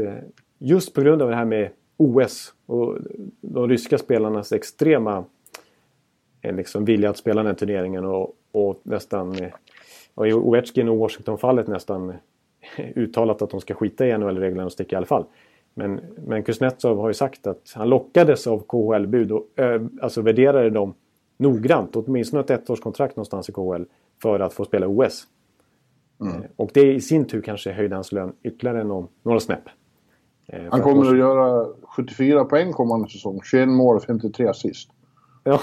[0.63, 2.99] just på grund av det här med OS och
[3.41, 5.25] de ryska spelarnas extrema
[6.41, 9.53] eh, liksom, vilja att spela den här turneringen och, och nästan eh,
[10.15, 12.11] och i Ovechkin och Washington-fallet nästan
[12.77, 15.25] eh, uttalat att de ska skita i NHL-reglerna och sticka i alla fall.
[15.75, 20.71] Men, men Kuznetsov har ju sagt att han lockades av KHL-bud och ö, alltså värderade
[20.71, 20.95] dem
[21.37, 23.85] noggrant, åtminstone ett ettårskontrakt någonstans i KHL,
[24.23, 25.27] för att få spela OS.
[26.21, 26.43] Mm.
[26.57, 29.65] Och det i sin tur kanske höjde hans lön ytterligare någon, några snäpp.
[30.47, 31.67] Eh, Han kommer att göra
[31.97, 33.41] 74 poäng kommande säsong.
[33.45, 34.89] 21 mål och 53 assist.
[35.45, 35.61] Ja.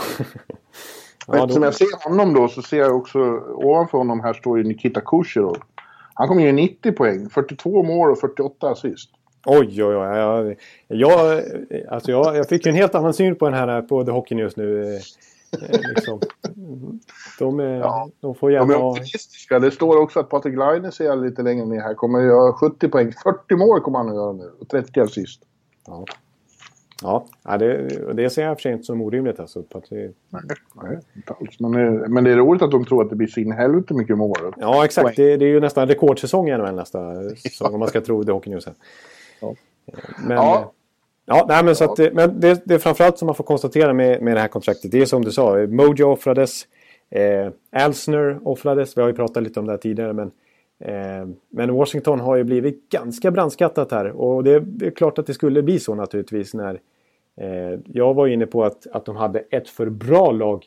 [1.28, 1.66] ja då...
[1.66, 3.20] jag ser honom då så ser jag också
[3.56, 5.58] ovanför honom här står ju Nikita Kucherov.
[6.14, 9.10] Han kommer göra 90 poäng, 42 mål och 48 assist.
[9.46, 10.06] Oj, oj, oj.
[10.08, 10.56] Jag,
[10.88, 11.44] jag,
[11.90, 14.58] alltså jag, jag fick en helt annan syn på den här på The Hockey News
[14.58, 15.00] nu.
[15.54, 16.20] Eh, liksom.
[17.40, 18.10] de, är, ja.
[18.20, 18.66] de får gärna...
[18.66, 19.60] De är optimistiska.
[19.60, 21.94] Det står också att Patrik Laine ser jag lite längre ner här.
[21.94, 23.14] Kommer göra 70 poäng.
[23.24, 24.52] 40 mål kommer han att göra nu.
[24.60, 25.42] Och 30 assist.
[25.88, 26.06] Ja.
[27.02, 29.60] Ja, det, det ser jag för sig inte som orimligt alltså.
[29.60, 30.14] Att det...
[30.30, 30.42] Nej,
[30.84, 31.60] nej, inte alls.
[31.60, 33.94] Men, det, men det är roligt att de tror att det blir så in helvete
[33.94, 34.54] mycket mål.
[34.58, 35.16] Ja, exakt.
[35.16, 38.32] Det, det, är ju nästan rekordsäsong i NHL nästa säsong om man ska tro det
[38.32, 38.68] Hockey News.
[39.42, 39.56] Ja.
[40.28, 40.74] Men, ja.
[41.32, 44.22] Ja, nej, men, så att, men det, det är framförallt som man får konstatera med,
[44.22, 44.92] med det här kontraktet.
[44.92, 46.68] Det är som du sa, Mojo offrades.
[47.10, 48.98] Eh, Alsner offrades.
[48.98, 50.14] Vi har ju pratat lite om det här tidigare.
[50.14, 50.32] Men,
[50.80, 54.12] eh, men Washington har ju blivit ganska brandskattat här.
[54.12, 56.54] Och det, det är klart att det skulle bli så naturligtvis.
[56.54, 56.80] när
[57.38, 60.66] eh, Jag var inne på att, att de hade ett för bra lag.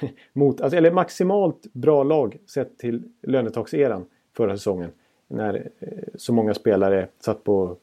[0.32, 4.04] mot, alltså, eller maximalt bra lag sett till lönetakseran
[4.36, 4.90] förra säsongen.
[5.28, 7.76] När eh, så många spelare satt på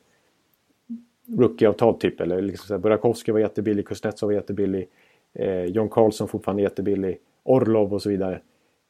[1.38, 2.22] rookieavtal typ.
[2.22, 4.90] Eller liksom Burakovsky var jättebillig, Kuznetsov var jättebillig.
[5.34, 7.18] Eh, John Carlson fortfarande jättebillig.
[7.44, 8.42] Orlov och så vidare.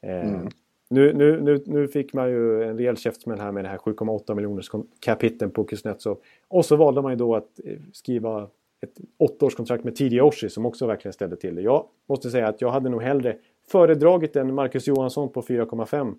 [0.01, 0.47] Eh, mm.
[0.89, 4.35] nu, nu, nu, nu fick man ju en rejäl käftsmäll här med det här 7,8
[4.35, 6.17] miljoners kapiteln på Kuznetsov.
[6.47, 8.47] Och så valde man ju då att eh, skriva
[8.81, 11.61] ett åttaårskontrakt med Tidia Oshie som också verkligen ställde till det.
[11.61, 16.15] Jag måste säga att jag hade nog hellre föredragit en Marcus Johansson på 4,5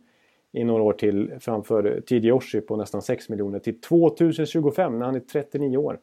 [0.55, 5.15] i några år till framför TD Oshie på nästan 6 miljoner till 2025 när han
[5.15, 5.99] är 39 år.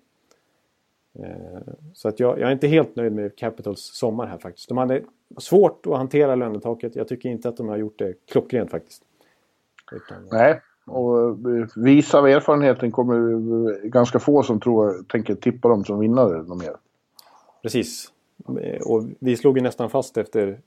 [1.20, 4.70] Eh, så att jag, jag, är inte helt nöjd med Capitals sommar här faktiskt.
[4.70, 5.02] De hade
[5.38, 6.96] svårt att hantera lönetaket.
[6.96, 9.04] Jag tycker inte att de har gjort det klockrent faktiskt.
[9.92, 10.28] Utan...
[10.32, 16.00] Nej, och eh, vis av erfarenheten kommer ganska få som tror, tänker tippa dem som
[16.00, 16.76] vinnare något mer.
[17.62, 18.12] Precis.
[18.86, 20.60] Och vi slog ju nästan fast efter...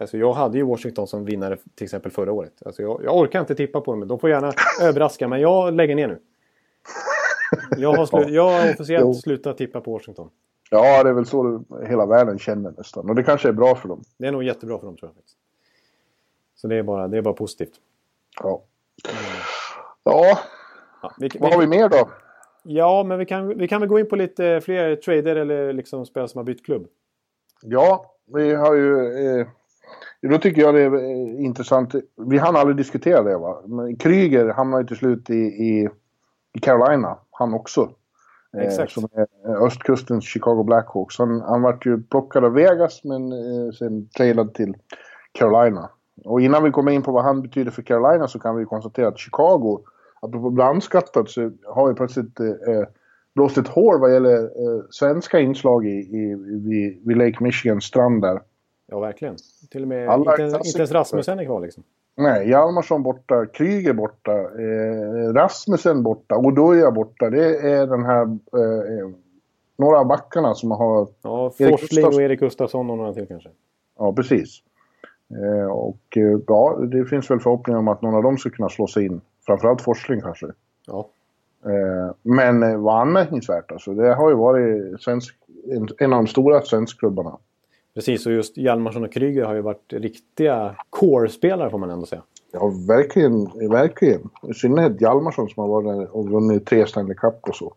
[0.00, 2.52] Alltså jag hade ju Washington som vinnare till exempel förra året.
[2.66, 4.08] Alltså jag, jag orkar inte tippa på dem.
[4.08, 6.18] De får gärna överraska, men jag lägger ner nu.
[7.76, 10.30] Jag har, slu, jag har officiellt slutat tippa på Washington.
[10.70, 13.08] Ja, det är väl så hela världen känner nästan.
[13.08, 14.02] Och det kanske är bra för dem.
[14.18, 15.24] Det är nog jättebra för dem tror jag.
[16.54, 17.72] Så det är bara, det är bara positivt.
[18.42, 18.62] Ja.
[20.02, 20.38] Ja.
[21.02, 22.08] ja vi, Vad vi, har vi mer då?
[22.62, 26.06] Ja, men vi kan, vi kan väl gå in på lite fler trader eller liksom
[26.06, 26.86] spelare som har bytt klubb.
[27.62, 29.18] Ja, vi har ju...
[29.40, 29.46] Eh,
[30.22, 31.94] då tycker jag det är eh, intressant.
[32.16, 33.62] Vi hann aldrig diskutera det va.
[33.66, 35.88] Men Kryger hamnar ju till slut i, i,
[36.54, 37.90] i Carolina, han också.
[38.56, 38.92] Eh, Exakt.
[38.92, 39.26] som är
[39.66, 41.18] östkustens Chicago Blackhawks.
[41.18, 44.74] Han, han vart ju plockad av Vegas men eh, sen tradad till
[45.32, 45.90] Carolina.
[46.24, 49.08] Och innan vi kommer in på vad han betyder för Carolina så kan vi konstatera
[49.08, 49.80] att Chicago
[50.20, 52.46] apropå brandskattat så har vi plötsligt eh,
[53.34, 58.22] blåst ett hår vad gäller eh, svenska inslag i, i, vid, vid Lake Michigan strand
[58.22, 58.40] där.
[58.86, 59.36] Ja, verkligen.
[59.70, 61.82] Till och med Alla inte, inte ens Rasmussen är kvar liksom.
[62.16, 67.30] Nej, Hjalmarsson borta, Kryger borta, eh, Rasmussen borta, Odoja borta.
[67.30, 68.22] Det är den här...
[68.22, 69.10] Eh,
[69.76, 71.08] några av backarna som har...
[71.22, 73.48] Ja, Forsling och Erik Gustafsson och några till kanske.
[73.98, 74.62] Ja, precis.
[75.30, 78.68] Eh, och eh, ja, det finns väl förhoppningar om att någon av dem ska kunna
[78.68, 80.46] slå sig in Framförallt Forsling kanske.
[80.86, 81.08] Ja.
[81.64, 83.94] Eh, men eh, var anmärkningsvärt alltså.
[83.94, 85.34] Det har ju varit svensk,
[85.98, 87.38] en, av de stora svenskklubbarna.
[87.94, 92.22] Precis, och just Hjalmarsson och Kryger har ju varit riktiga core-spelare får man ändå säga.
[92.52, 93.44] Ja, verkligen.
[93.70, 94.20] verkligen.
[94.48, 97.74] I synnerhet Hjalmarsson som har varit och vunnit tre Stanley Cup och så.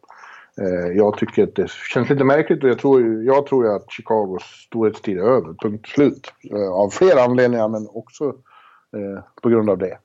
[0.61, 3.91] Eh, jag tycker att det känns lite märkligt och jag tror, jag tror ju att
[3.91, 6.33] Chicagos storhetstid är över, punkt slut.
[6.71, 8.33] Av flera anledningar men också
[9.41, 9.97] på grund av det.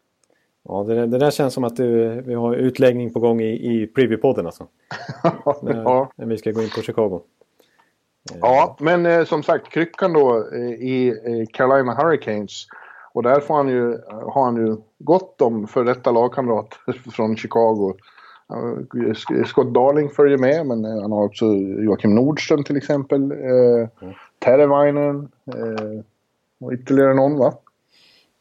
[0.68, 3.86] Ja, det, det där känns som att du, vi har utläggning på gång i, i
[3.96, 4.66] preview-podden alltså.
[5.62, 6.10] när, ja.
[6.16, 7.20] när vi ska gå in på Chicago.
[8.40, 12.66] Ja, men eh, som sagt, kryckan då eh, i eh, Carolina Hurricanes.
[13.12, 16.68] Och där får han ju, har han ju gott om för detta lagkamrat
[17.12, 17.94] från Chicago.
[19.46, 23.32] Scott Darling följer med, men han har också Joakim Nordström till exempel.
[23.32, 24.14] Eh, mm.
[24.38, 26.00] Teravainen eh,
[26.60, 27.52] och ytterligare någon va?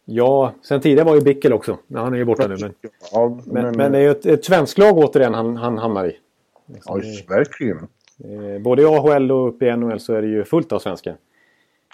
[0.06, 1.78] Ja, sen tidigare var ju Bickel också.
[1.88, 2.58] Men han är ju borta nu.
[2.62, 2.74] Men,
[3.12, 6.18] ja, men, men, men det är ju ett, ett svensklag återigen han, han hamnar i.
[6.66, 7.78] Liksom, ja, verkligen.
[8.24, 11.18] Eh, både i AHL och uppe i NHL så är det ju fullt av svenskar.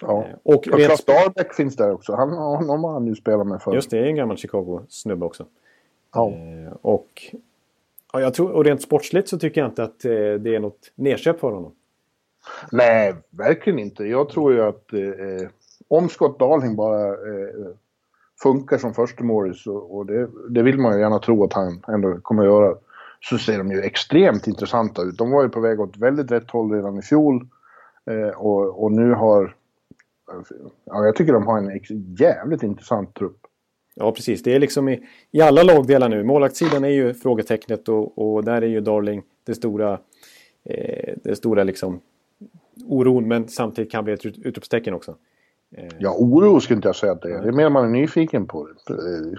[0.00, 0.24] Ja.
[0.24, 2.14] Eh, och ja, Dahlbäck finns där också.
[2.14, 3.74] Han, honom har han ju spelat med förr.
[3.74, 5.46] Just det, är en gammal Chicago-snubbe också.
[6.14, 6.30] Ja.
[6.30, 7.34] Eh, och,
[8.12, 10.92] ja, jag tror, och rent sportsligt så tycker jag inte att eh, det är något
[10.94, 11.72] nedköp för honom.
[12.72, 14.04] Nej, verkligen inte.
[14.04, 14.90] Jag tror ju att
[15.88, 17.16] om Scott Darling bara
[18.42, 21.82] funkar som första Morris och, och det, det, vill man ju gärna tro att han
[21.88, 22.76] ändå kommer att göra.
[23.20, 25.18] Så ser de ju extremt intressanta ut.
[25.18, 27.46] De var ju på väg åt väldigt rätt håll redan i fjol.
[28.10, 29.54] Eh, och, och nu har...
[30.84, 31.80] Ja, jag tycker de har en
[32.18, 33.38] jävligt intressant trupp.
[33.94, 34.42] Ja, precis.
[34.42, 36.24] Det är liksom i, i alla lagdelar nu.
[36.24, 39.98] Målvaktssidan är ju frågetecknet och, och där är ju Darling det stora,
[40.64, 42.00] eh, det stora liksom
[42.86, 43.28] oron.
[43.28, 45.16] Men samtidigt kan bli ett utropstecken också.
[45.98, 47.42] Ja, oro skulle inte jag säga att det är.
[47.42, 49.34] Det är mer man är nyfiken på det.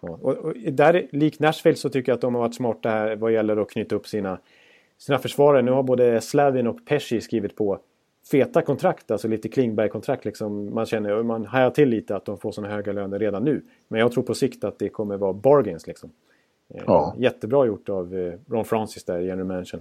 [0.00, 3.32] Och, och där, likt Nashville så tycker jag att de har varit smarta här vad
[3.32, 4.38] gäller att knyta upp sina,
[4.98, 5.62] sina försvarare.
[5.62, 7.78] Nu har både Slavin och Pesci skrivit på
[8.30, 10.24] feta kontrakt, alltså lite Klingberg-kontrakt.
[10.24, 10.74] Liksom.
[10.74, 13.62] Man känner, man hajar till lite att de får sådana höga löner redan nu.
[13.88, 16.10] Men jag tror på sikt att det kommer vara bargains liksom.
[16.74, 17.14] Eh, ja.
[17.18, 19.80] Jättebra gjort av eh, Ron Francis där General Mansion.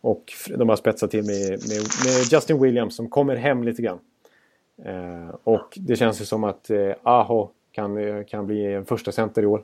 [0.00, 0.24] Och
[0.56, 3.98] de har spetsat till med, med, med Justin Williams som kommer hem lite grann.
[4.84, 9.12] Eh, och det känns ju som att eh, Aho kan, eh, kan bli en första
[9.12, 9.62] center i år.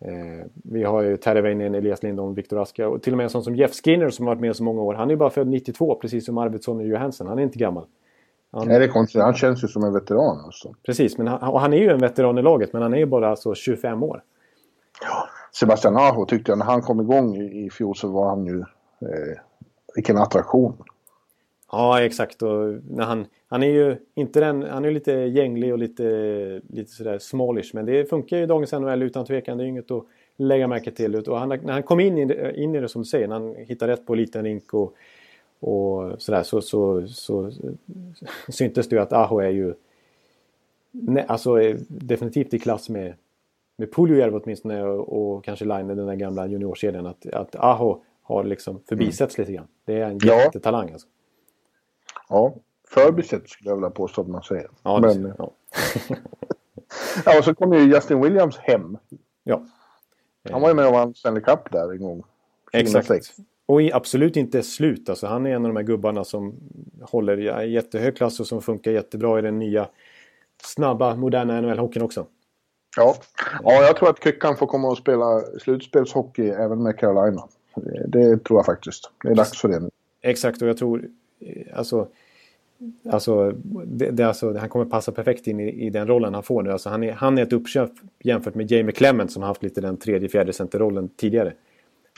[0.00, 3.44] Eh, vi har ju Terveinen, Elias Lindholm, Viktor Aska och till och med en sån
[3.44, 4.94] som Jeff Skinner som har varit med så många år.
[4.94, 7.26] Han är ju bara född 92 precis som Arvidsson och Johansson.
[7.26, 7.86] Han är inte gammal.
[8.52, 8.68] Han...
[8.68, 9.22] Nej, det är konstigt.
[9.22, 10.44] Han känns ju som en veteran.
[10.44, 10.74] Alltså.
[10.86, 13.06] Precis, men han, och han är ju en veteran i laget men han är ju
[13.06, 14.22] bara alltså 25 år.
[15.02, 18.46] Ja, Sebastian Aho tyckte jag när han kom igång i, i fjol så var han
[18.46, 18.58] ju...
[19.00, 19.38] Eh,
[19.94, 20.76] vilken attraktion.
[21.72, 22.42] Ja, exakt.
[22.42, 26.90] Och när han, han är ju inte den, han är lite gänglig och lite, lite
[26.90, 27.70] sådär smallish.
[27.74, 29.58] Men det funkar ju i dagens NHL utan tvekan.
[29.58, 30.04] Det är inget att
[30.36, 31.16] lägga märke till.
[31.16, 33.34] Och han, när han kom in i, det, in i det som du säger, när
[33.34, 34.94] han hittade rätt på liten rink och,
[35.60, 39.74] och sådär så, så, så, så syntes det ju att Aho är ju
[40.90, 43.14] ne, alltså är definitivt i klass med
[43.78, 48.44] med Puljujärvi åtminstone och, och kanske Line, den där gamla juniorkedjan, att, att Aho har
[48.44, 49.44] liksom förbisetts mm.
[49.44, 49.68] lite grann.
[49.84, 50.40] Det är en ja.
[50.40, 51.08] jättetalang alltså.
[52.28, 52.54] Ja,
[52.88, 54.70] förbisett skulle jag vilja påstå att man säger.
[54.82, 55.50] Ja, Men, ja.
[57.24, 58.98] ja, och så kom ju Justin Williams hem.
[59.44, 59.62] Ja.
[60.50, 62.22] Han var ju med och vann Stanley Cup där en gång.
[62.72, 63.10] 2006.
[63.10, 63.48] Exakt.
[63.66, 65.08] Och absolut inte slut.
[65.08, 66.54] Alltså, han är en av de här gubbarna som
[67.02, 69.88] håller jättehög klass och som funkar jättebra i den nya
[70.62, 72.26] snabba, moderna NHL-hockeyn också.
[72.96, 73.16] Ja.
[73.62, 77.48] ja, jag tror att Kyckan får komma och spela slutspelshockey även med Carolina.
[77.74, 79.10] Det, det tror jag faktiskt.
[79.22, 79.90] Det är dags för det nu.
[80.22, 81.08] Exakt, och jag tror...
[81.74, 82.08] Alltså,
[83.10, 83.52] alltså,
[83.86, 86.72] det, det, alltså, han kommer passa perfekt in i, i den rollen han får nu.
[86.72, 87.90] Alltså, han, är, han är ett uppköp
[88.22, 91.52] jämfört med Jamie Clement som har haft lite den tredje, fjärde centerrollen tidigare.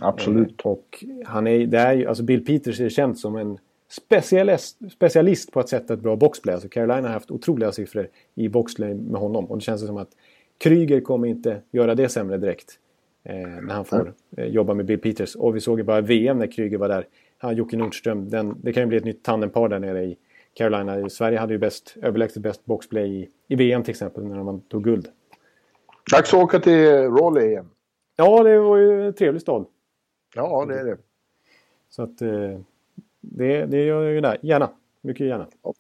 [0.01, 0.65] Absolut.
[0.65, 3.59] Eh, och han är, det är ju, alltså Bill Peters är känd som en
[3.91, 6.55] specialist, specialist på att sätta ett bra boxplay.
[6.55, 9.45] Alltså Carolina har haft otroliga siffror i boxplay med honom.
[9.45, 10.11] Och det känns som att
[10.59, 12.79] Kryger kommer inte göra det sämre direkt.
[13.25, 15.37] Eh, när han får eh, jobba med Bill Peters.
[15.37, 17.07] Och vi såg ju bara VM när Kryger var där.
[17.43, 18.31] Han, Jocke Nordström.
[18.31, 20.17] Den, det kan ju bli ett nytt tandempar där nere i
[20.55, 21.09] Carolina.
[21.09, 24.85] Sverige hade ju bäst, överlägset bäst boxplay i, i VM till exempel när man tog
[24.85, 25.09] guld.
[26.13, 27.71] Dags att åka till Raleigh igen.
[28.17, 29.67] Ja, det var ju en trevlig stad.
[30.35, 30.99] Ja, det är det.
[31.89, 32.61] Så att eh,
[33.21, 34.39] det, det gör jag ju där.
[34.43, 34.71] Gärna.
[35.01, 35.47] Mycket gärna.
[35.63, 35.75] Ja.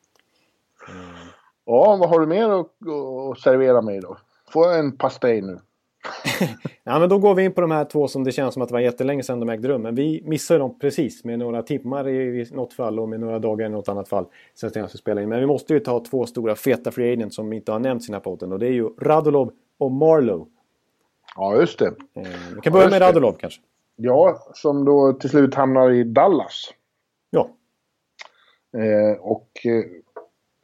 [1.64, 2.88] ja, vad har du mer att,
[3.30, 4.16] att servera mig då?
[4.52, 5.58] Får jag en pastej nu?
[6.84, 8.68] ja, men då går vi in på de här två som det känns som att
[8.68, 9.82] det var jättelänge sedan de ägde rum.
[9.82, 13.66] Men vi missade dem precis med några timmar i något fall och med några dagar
[13.66, 14.26] i något annat fall.
[14.54, 15.28] Sen jag spela in.
[15.28, 18.12] Men vi måste ju ta två stora feta free agents som inte har nämnts i
[18.12, 18.52] den här podden.
[18.52, 20.48] Och det är ju Radulov och Marlow.
[21.36, 21.86] Ja, just det.
[21.86, 23.60] Eh, vi kan börja ja, med Radulov kanske.
[23.96, 26.70] Ja, som då till slut hamnar i Dallas.
[27.30, 27.48] Ja.
[28.76, 29.50] Eh, och...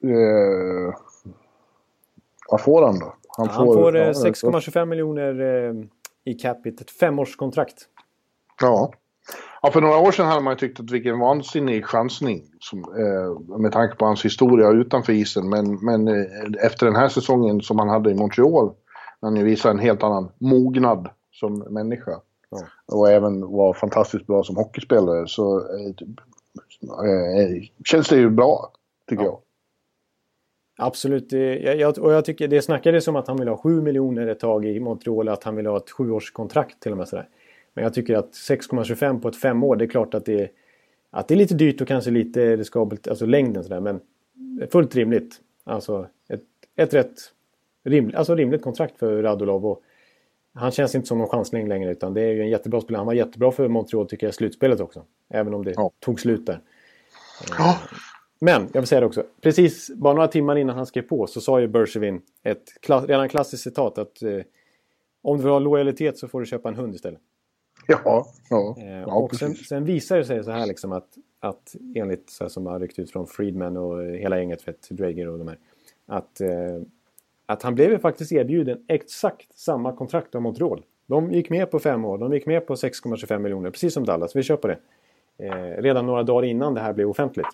[0.02, 0.94] Eh,
[2.50, 3.14] vad får han då?
[3.36, 5.74] Han får, får ja, 6,25 miljoner eh,
[6.24, 7.88] i capita, ett femårskontrakt.
[8.60, 8.92] Ja.
[9.62, 13.58] ja, för några år sedan hade man ju tyckt att vilken vansinnig chansning som, eh,
[13.58, 15.48] med tanke på hans historia utanför isen.
[15.48, 18.74] Men, men eh, efter den här säsongen som han hade i Montreal,
[19.20, 22.20] när han visar en helt annan mognad som människa
[22.50, 22.58] ja.
[22.96, 25.86] och även var fantastiskt bra som hockeyspelare så eh,
[27.10, 28.72] eh känns det ju bra,
[29.08, 29.30] tycker ja.
[29.30, 29.40] jag.
[30.76, 31.32] Absolut.
[31.32, 34.66] Jag, och jag tycker det snackades om att han vill ha 7 miljoner ett tag
[34.66, 35.28] i Montreal.
[35.28, 37.08] Att han vill ha ett sjuårskontrakt till och med.
[37.08, 37.28] Sådär.
[37.74, 40.50] Men jag tycker att 6,25 på ett fem år, det är klart att det är,
[41.10, 43.80] att det är lite dyrt och kanske lite riskabelt, alltså längden sådär.
[43.80, 44.00] Men
[44.70, 45.40] fullt rimligt.
[45.64, 46.42] Alltså ett,
[46.76, 47.14] ett rätt
[47.84, 49.66] rimligt, alltså rimligt kontrakt för Radulov.
[49.66, 49.82] Och
[50.54, 53.00] han känns inte som någon chansning längre utan det är ju en jättebra spelare.
[53.00, 55.04] Han var jättebra för Montreal tycker jag i slutspelet också.
[55.28, 55.90] Även om det ja.
[56.00, 56.60] tog slut där.
[57.58, 57.78] Ja.
[58.38, 59.24] Men jag vill säga det också.
[59.40, 63.28] Precis bara några timmar innan han skrev på så sa ju Bergevin ett klass, redan
[63.28, 64.40] klassiskt citat att eh,
[65.22, 67.20] om du vill ha lojalitet så får du köpa en hund istället.
[67.86, 68.76] Ja, ja.
[68.78, 71.08] Eh, ja och sen, sen, visar det sig så här liksom att,
[71.40, 75.28] att enligt så här som har ryckt ut från Friedman och hela gänget, för Drager
[75.28, 75.58] och de här.
[76.06, 76.48] Att, eh,
[77.46, 80.84] att han blev faktiskt erbjuden exakt samma kontrakt av Montreal.
[81.06, 84.36] De gick med på fem år, de gick med på 6,25 miljoner, precis som Dallas.
[84.36, 84.78] Vi på det.
[85.38, 87.46] Eh, redan några dagar innan det här blev offentligt.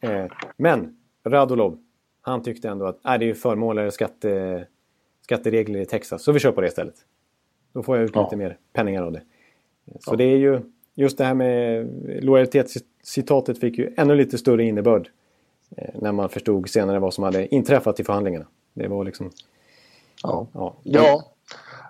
[0.00, 0.26] Eh,
[0.56, 1.78] men Radulov,
[2.20, 4.66] han tyckte ändå att äh, det är förmånligare skatte,
[5.20, 6.94] skatteregler i Texas, så vi kör på det istället.
[7.72, 8.22] Då får jag ut ja.
[8.22, 9.22] lite mer penningar av det.
[10.00, 10.16] Så ja.
[10.16, 10.60] det är ju
[10.94, 11.88] just det här med
[12.24, 15.08] lojalitetscitatet fick ju ännu lite större innebörd
[15.76, 18.46] eh, när man förstod senare vad som hade inträffat i förhandlingarna.
[18.74, 19.30] Det var liksom...
[20.22, 20.76] Ja, ja.
[20.82, 21.24] ja.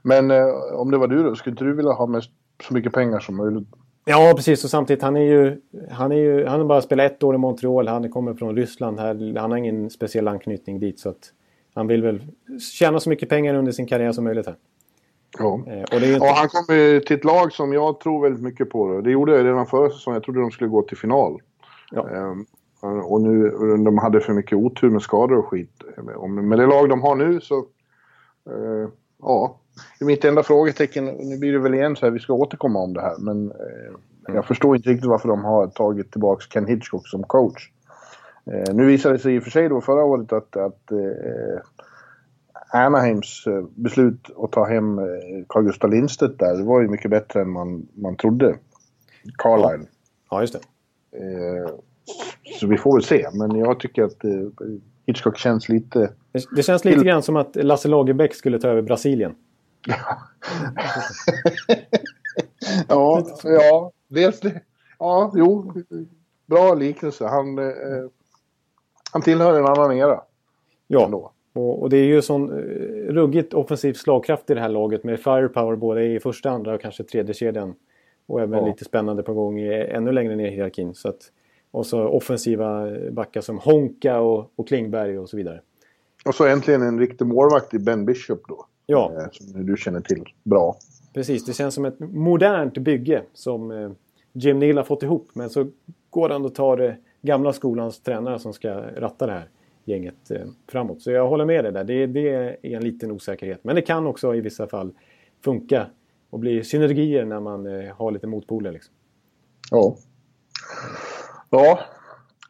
[0.03, 2.23] men eh, om det var du då, skulle inte du vilja ha med
[2.63, 3.69] så mycket pengar som möjligt
[4.05, 4.65] Ja, precis.
[4.65, 5.61] Och samtidigt, han är ju...
[5.91, 7.89] Han, är ju, han har bara spelat ett år i Montreal.
[7.89, 9.01] Han kommer från Ryssland.
[9.01, 11.01] Här, han har ingen speciell anknytning dit.
[11.01, 11.33] Så att
[11.75, 12.23] han vill väl
[12.61, 14.57] tjäna så mycket pengar under sin karriär som möjligt här.
[15.39, 15.63] Ja.
[15.67, 16.21] Eh, och, inte...
[16.21, 18.93] och han kommer till ett lag som jag tror väldigt mycket på.
[18.93, 20.15] Det, det gjorde jag redan förra säsongen.
[20.15, 21.41] Jag trodde de skulle gå till final.
[21.91, 22.09] Ja.
[22.11, 22.47] Um,
[23.05, 23.51] och nu,
[23.85, 25.83] de hade för mycket otur med skador och skit.
[26.29, 27.55] Med det lag de har nu så...
[28.51, 28.89] Uh,
[29.23, 29.60] ja,
[30.01, 31.05] mitt enda frågetecken.
[31.05, 33.17] Nu blir det väl igen så här, vi ska återkomma om det här.
[33.19, 33.89] Men eh,
[34.29, 34.35] mm.
[34.35, 37.71] jag förstår inte riktigt varför de har tagit tillbaka Ken Hitchcock som coach.
[38.47, 41.61] Eh, nu visade det sig i och för sig då förra året att, att eh,
[42.73, 45.05] Anaheims eh, beslut att ta hem eh,
[45.49, 48.57] Carl Gustaf Lindstedt där, det var ju mycket bättre än man, man trodde.
[49.39, 49.87] Carlisle.
[50.31, 50.61] Ja, just det.
[51.19, 51.71] Eh,
[52.61, 54.25] så vi får väl se, men jag tycker att
[55.07, 55.99] Hitchcock känns lite...
[56.33, 59.35] Det, det känns lite grann som att Lasse Lagerbäck skulle ta över Brasilien.
[59.87, 60.19] Ja,
[63.45, 64.61] ja, dels det.
[64.99, 65.73] Ja, jo.
[66.47, 67.27] Bra liknelse.
[67.27, 67.75] Han, eh,
[69.13, 70.21] han tillhör en annan era.
[70.87, 71.33] Ja, ändå.
[71.53, 75.77] Och, det är ju sån uh, ruggigt offensiv slagkraft i det här laget med firepower
[75.77, 77.75] både i första, andra och kanske tredje kedjan.
[78.27, 78.67] Och även ja.
[78.67, 80.95] lite spännande på gång i, ännu längre ner i hierarkin.
[80.95, 81.33] Så att,
[81.71, 85.61] och så offensiva backar som Honka och, och Klingberg och så vidare.
[86.25, 88.67] Och så äntligen en riktig målvakt i Ben Bishop då.
[88.91, 89.13] Ja.
[89.17, 90.77] Eh, som du känner till bra.
[91.15, 93.91] Precis, det känns som ett modernt bygge som eh,
[94.33, 95.29] Jim Neal har fått ihop.
[95.33, 95.67] Men så
[96.11, 99.49] går han och tar gamla skolans tränare som ska ratta det här
[99.85, 101.03] gänget eh, framåt.
[101.03, 101.85] Så jag håller med dig där.
[101.85, 103.65] Det, det är en liten osäkerhet.
[103.65, 104.93] Men det kan också i vissa fall
[105.45, 105.87] funka
[106.31, 107.67] och bli synergier när man
[107.97, 108.73] har lite motpoler.
[108.73, 108.95] Liksom.
[109.71, 109.97] Ja.
[111.51, 111.79] Ja,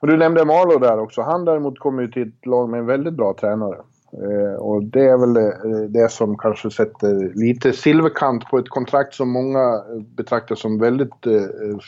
[0.01, 1.23] och du nämnde Marlow där också.
[1.23, 3.77] Han däremot kommer ju till ett lag med en väldigt bra tränare.
[4.13, 9.15] Eh, och det är väl eh, det som kanske sätter lite silverkant på ett kontrakt
[9.15, 11.25] som många eh, betraktar som väldigt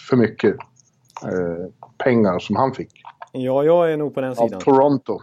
[0.08, 0.56] för mycket
[1.98, 3.02] pengar som han fick.
[3.32, 4.54] Ja, jag är nog på den sidan.
[4.54, 5.18] Av Toronto.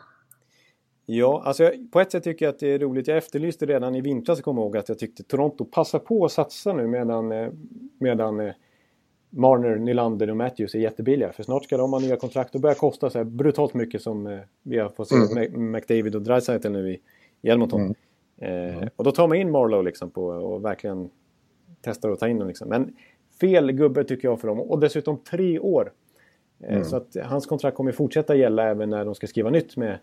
[1.06, 3.08] Ja, alltså jag, på ett sätt tycker jag att det är roligt.
[3.08, 6.74] Jag efterlyste redan i vintras, kommer ihåg, att jag tyckte Toronto passar på att satsa
[6.74, 7.52] nu medan,
[8.00, 8.52] medan
[9.30, 11.32] Marner, Nylander och Matthews är jättebilliga.
[11.32, 14.28] För snart ska de ha nya kontrakt och börja kosta så här brutalt mycket som
[14.28, 15.72] eh, vi har fått se mm.
[15.72, 17.00] McDavid och Dreisaitl nu i,
[17.42, 17.96] i Edmonton.
[18.38, 18.80] Mm.
[18.82, 21.10] Eh, och då tar man in Marlowe liksom på, och verkligen
[21.82, 22.48] testar att ta in dem.
[22.48, 22.70] Liksom.
[22.70, 22.96] Men
[23.42, 24.60] fel gubbe tycker jag för dem.
[24.60, 25.92] Och dessutom tre år.
[26.60, 26.84] Eh, mm.
[26.84, 29.98] Så att hans kontrakt kommer fortsätta gälla även när de ska skriva nytt med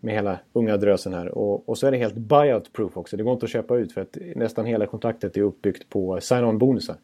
[0.00, 1.38] med hela unga drösen här.
[1.38, 3.16] Och, och så är det helt buyout proof också.
[3.16, 6.58] Det går inte att köpa ut för att nästan hela kontraktet är uppbyggt på sign-on
[6.58, 6.96] bonusar.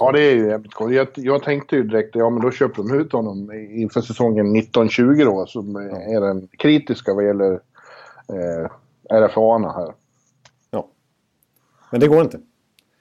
[0.00, 0.94] Ja, det är ju jävligt coolt.
[0.94, 5.24] Jag, jag, tänkte ju direkt, ja men då köper de ut honom inför säsongen 1920
[5.24, 7.52] då, som är den kritiska vad gäller
[8.28, 8.70] eh,
[9.10, 9.92] RFA-arna här.
[10.70, 10.88] Ja.
[11.90, 12.40] Men det går inte.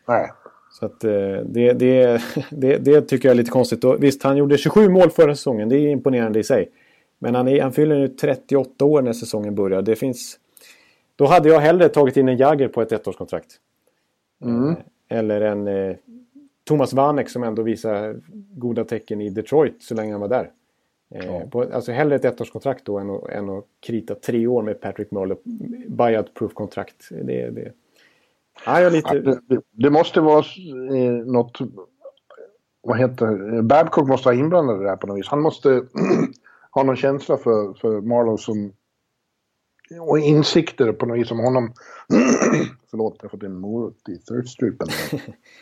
[0.08, 0.32] Nej.
[0.72, 1.12] Så att eh,
[1.46, 3.84] det, det, det, det, tycker jag är lite konstigt.
[3.84, 5.70] Och visst, han gjorde 27 mål förra säsongen.
[5.70, 6.72] Det är imponerande i sig.
[7.20, 9.82] Men han, är, han fyller nu 38 år när säsongen börjar.
[9.82, 10.40] Det finns...
[11.16, 13.56] Då hade jag hellre tagit in en Jagger på ett ettårskontrakt.
[14.44, 14.76] Mm.
[15.10, 15.96] Eller en eh,
[16.70, 18.20] Thomas Vanek som ändå visar
[18.56, 20.52] goda tecken i Detroit så länge han var där.
[21.16, 21.42] Eh, ja.
[21.52, 25.12] på, alltså hellre ett ettårskontrakt då än att, än att krita tre år med Patrick
[25.12, 25.36] Merle.
[25.88, 27.10] Buyout proof-kontrakt.
[27.10, 27.72] Det, det...
[28.66, 29.16] Ja, lite...
[29.16, 30.46] Ja, det, det, måste vara
[30.96, 31.58] eh, något...
[32.82, 35.28] Vad heter Babcock måste vara inblandad i det här på något vis.
[35.28, 35.70] Han måste
[36.70, 38.74] har någon känsla för, för Marlowe som...
[40.02, 41.74] Och insikter på något vis om honom.
[42.92, 44.88] Förlåt, jag har fått en morot i third-strupen.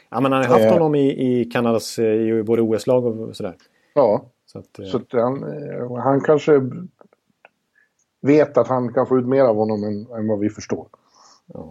[0.09, 0.73] ja, men han har haft eh.
[0.73, 3.55] honom i, i Kanadas eh, i både OS-lag och sådär.
[3.93, 4.85] Ja, så att, eh.
[4.85, 5.43] så att han,
[6.03, 6.61] han kanske
[8.21, 10.87] vet att han kan få ut mer av honom än, än vad vi förstår.
[11.53, 11.69] Ja.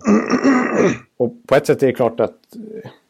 [1.17, 2.39] Och på ett sätt är det klart att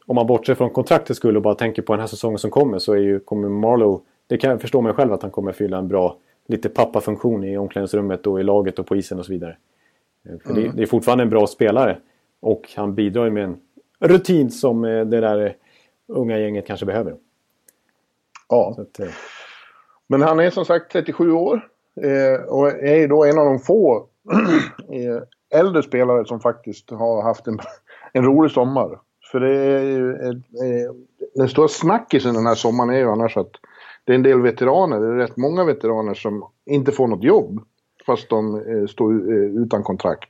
[0.06, 2.78] om man bortser från kontraktet skulle och bara tänker på den här säsongen som kommer
[2.78, 5.78] så är ju, kommer Marlowe det kan jag förstå mig själv att han kommer fylla
[5.78, 6.16] en bra
[6.46, 9.56] lite pappafunktion i omklädningsrummet och i laget och på isen och så vidare.
[10.28, 10.62] Eh, för mm.
[10.62, 11.98] det, det, är fortfarande en bra spelare.
[12.40, 13.60] Och han bidrar med en
[13.98, 15.52] rutin som eh, det där eh,
[16.06, 17.16] unga gänget kanske behöver.
[18.48, 18.76] Ja.
[18.78, 19.00] Att,
[20.06, 21.68] Men han är som sagt 37 år.
[22.48, 24.06] och är då en av de få
[25.54, 27.58] äldre spelare som faktiskt har haft en,
[28.12, 29.00] en rolig sommar.
[29.32, 30.16] För det är ju...
[31.34, 33.50] Den stora snackisen den här sommaren är ju annars att
[34.06, 37.60] det är en del veteraner, det är rätt många veteraner som inte får något jobb
[38.06, 40.28] fast de eh, står eh, utan kontrakt.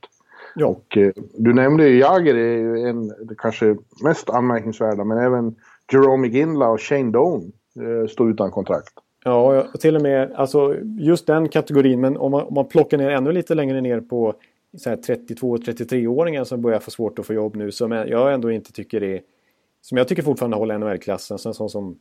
[0.55, 0.67] Ja.
[0.67, 5.55] Och, eh, du nämnde ju Jagger, är ju en, det kanske mest anmärkningsvärda, men även
[5.93, 8.93] Jerome Ginla och Shane Doan eh, står utan kontrakt.
[9.25, 13.11] Ja, till och med alltså, just den kategorin, men om man, om man plockar ner
[13.11, 14.35] ännu lite längre ner på
[14.85, 19.21] 32-33-åringar som börjar få svårt att få jobb nu, som jag ändå inte tycker är...
[19.81, 21.99] Som jag tycker fortfarande håller NHL-klassen, sån som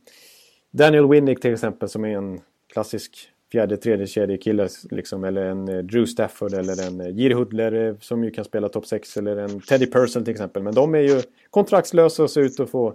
[0.76, 2.40] Daniel Winnick till exempel som är en
[2.72, 7.34] klassisk fjärde, tredje kedje kille liksom, eller en eh, Drew Stafford eller en eh, Jiri
[7.34, 10.62] Hudler eh, som ju kan spela topp 6 eller en Teddy Purcell till exempel.
[10.62, 12.94] Men de är ju kontraktslösa och ser ut att få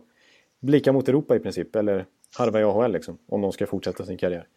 [0.62, 2.06] blicka mot Europa i princip eller
[2.38, 4.48] harva i AHL liksom om de ska fortsätta sin karriär.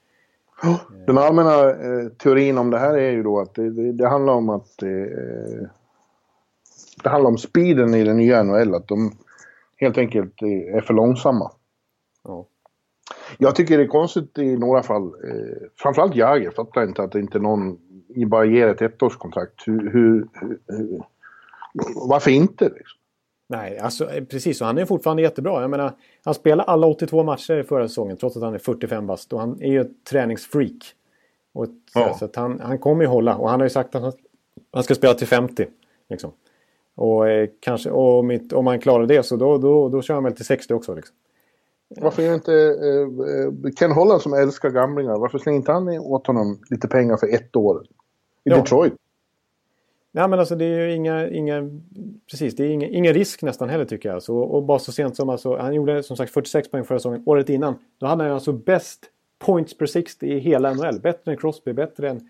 [1.07, 4.33] Den allmänna eh, teorin om det här är ju då att det, det, det handlar
[4.33, 4.89] om att eh,
[7.03, 9.12] det handlar om speeden i den nya NHL, att de
[9.77, 11.51] helt enkelt är för långsamma.
[12.25, 12.47] Ja.
[13.39, 15.03] Jag tycker det är konstigt i några fall.
[15.05, 17.79] Eh, framförallt Jagr fattar inte att inte någon
[18.27, 19.66] bara ger ett ettårskontrakt.
[19.66, 20.29] Hur, hur,
[20.66, 21.03] hur,
[22.09, 23.01] varför inte liksom?
[23.49, 24.61] Nej, alltså eh, precis.
[24.61, 25.61] Och han är fortfarande jättebra.
[25.61, 25.93] Jag menar,
[26.25, 29.33] han spelade alla 82 matcher förra säsongen trots att han är 45 bast.
[29.33, 30.95] Och han är ju ett träningsfreak.
[31.53, 32.16] Och, ja.
[32.18, 33.37] Så att han, han kommer ju hålla.
[33.37, 34.12] Och han har ju sagt att han,
[34.72, 35.66] han ska spela till 50.
[36.09, 36.33] Liksom.
[36.95, 40.25] Och, eh, kanske, och om, om han klarar det så då, då, då kör han
[40.25, 40.95] väl till 60 också.
[40.95, 41.16] Liksom.
[41.97, 46.59] Varför är inte eh, Ken Holland som älskar gamlingar, varför slänger inte han åt honom
[46.70, 47.82] lite pengar för ett år?
[48.45, 48.57] I ja.
[48.57, 48.95] Detroit.
[50.12, 51.70] Nej men alltså det är ju inga, inga
[52.30, 54.22] precis, det är inga, ingen risk nästan heller tycker jag.
[54.22, 57.22] Så, och bara så sent som alltså, han gjorde som sagt 46 poäng förra säsongen.
[57.26, 59.01] Året innan, då hade han alltså bäst
[59.38, 61.01] points per 60 i hela NHL.
[61.01, 62.28] Bättre än Crosby, bättre än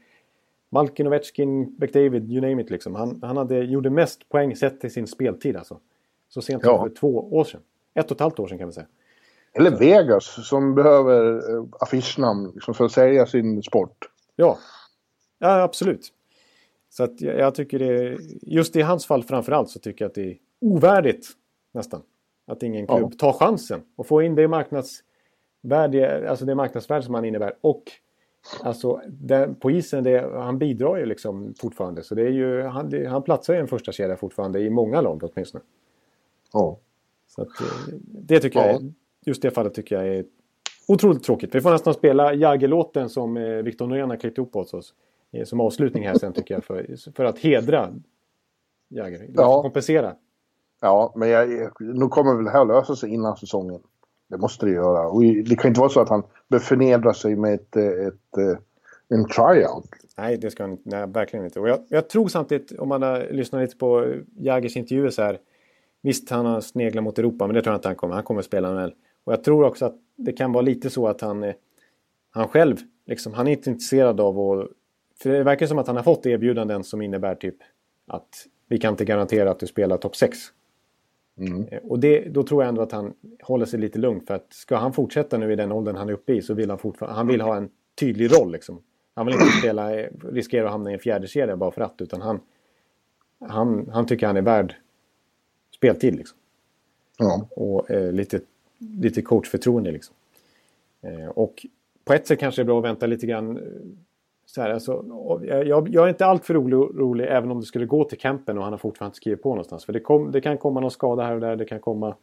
[0.71, 2.95] Malkin, Ovechkin, McDavid, you name it liksom.
[2.95, 5.79] Han, han hade, gjorde mest poäng sett till sin speltid alltså.
[6.29, 6.83] Så sent som ja.
[6.83, 7.61] för två år sedan.
[7.95, 8.87] Ett och ett halvt år sedan kan man säga.
[9.59, 14.09] Eller Vegas som behöver eh, affischnamn liksom, för att sälja sin sport.
[14.37, 14.59] Ja,
[15.39, 16.13] ja absolut.
[16.91, 20.15] Så att jag, jag tycker det, just i hans fall framförallt så tycker jag att
[20.15, 21.27] det är ovärdigt
[21.73, 22.03] nästan.
[22.47, 23.19] Att ingen klubb ja.
[23.19, 27.57] tar chansen och får in det marknadsvärde, alltså det marknadsvärde som han innebär.
[27.61, 27.83] Och
[28.63, 32.03] alltså det, på isen, det, han bidrar ju liksom fortfarande.
[32.03, 35.01] Så det är ju, han, det, han platsar i en första kedja fortfarande i många
[35.01, 35.65] lag åtminstone.
[36.53, 36.79] Ja.
[37.29, 38.67] Så att, eh, det tycker ja.
[38.67, 38.93] jag,
[39.27, 40.25] just det fallet tycker jag är
[40.89, 41.55] otroligt tråkigt.
[41.55, 44.95] Vi får nästan spela Jagger-låten som eh, Victor Norén har klippt ihop åt oss.
[45.33, 46.65] Eh, som avslutning här sen tycker jag.
[46.65, 47.95] För, för att hedra
[48.89, 49.27] Jagger.
[49.35, 49.63] Ja.
[49.63, 50.15] Kompensera.
[50.81, 51.49] Ja, men jag,
[51.81, 53.81] nu kommer väl det här att lösa sig innan säsongen.
[54.29, 55.09] Det måste det göra.
[55.09, 58.59] Och det kan inte vara så att han behöver förnedra sig med ett, ett,
[59.09, 59.85] en tryout.
[60.17, 61.61] Nej, det ska han nej, verkligen inte.
[61.61, 65.39] Och jag, jag, tror samtidigt, om man har lyssnat lite på Jaggers intervjuer så här.
[66.03, 68.15] Visst, han har sneglat mot Europa, men det tror jag inte han kommer.
[68.15, 68.95] Han kommer spela NHL.
[69.25, 71.53] Och jag tror också att det kan vara lite så att han,
[72.31, 74.69] han själv, liksom, han är inte intresserad av att...
[75.23, 77.57] För det verkar som att han har fått erbjudanden som innebär typ
[78.07, 80.39] att vi kan inte garantera att du spelar topp 6.
[81.39, 81.65] Mm.
[81.71, 84.21] Eh, och det, då tror jag ändå att han håller sig lite lugn.
[84.27, 86.71] För att ska han fortsätta nu i den åldern han är uppe i så vill
[86.71, 87.17] han fortfarande...
[87.17, 87.71] Han vill ha en
[88.01, 88.83] tydlig roll liksom.
[89.15, 89.91] Han vill inte spela,
[90.33, 92.01] riskera att hamna i en fjärde kedja bara för att.
[92.01, 92.41] Utan han,
[93.41, 94.75] han, han tycker han är värd
[95.75, 96.39] speltid liksom.
[97.19, 97.49] Ja.
[97.51, 98.41] Och eh, lite
[98.99, 99.93] lite coachförtroende.
[99.93, 100.15] Liksom.
[101.03, 101.67] Eh, och
[102.05, 103.57] på ett sätt kanske det är bra att vänta lite grann.
[103.57, 103.63] Eh,
[104.47, 105.05] så här, alltså,
[105.45, 108.73] jag, jag är inte alltför orolig även om det skulle gå till campen och han
[108.73, 109.85] har fortfarande skrivit på någonstans.
[109.85, 111.57] För det, kom, det kan komma någon skada här och där.
[111.57, 112.15] Det kan komma...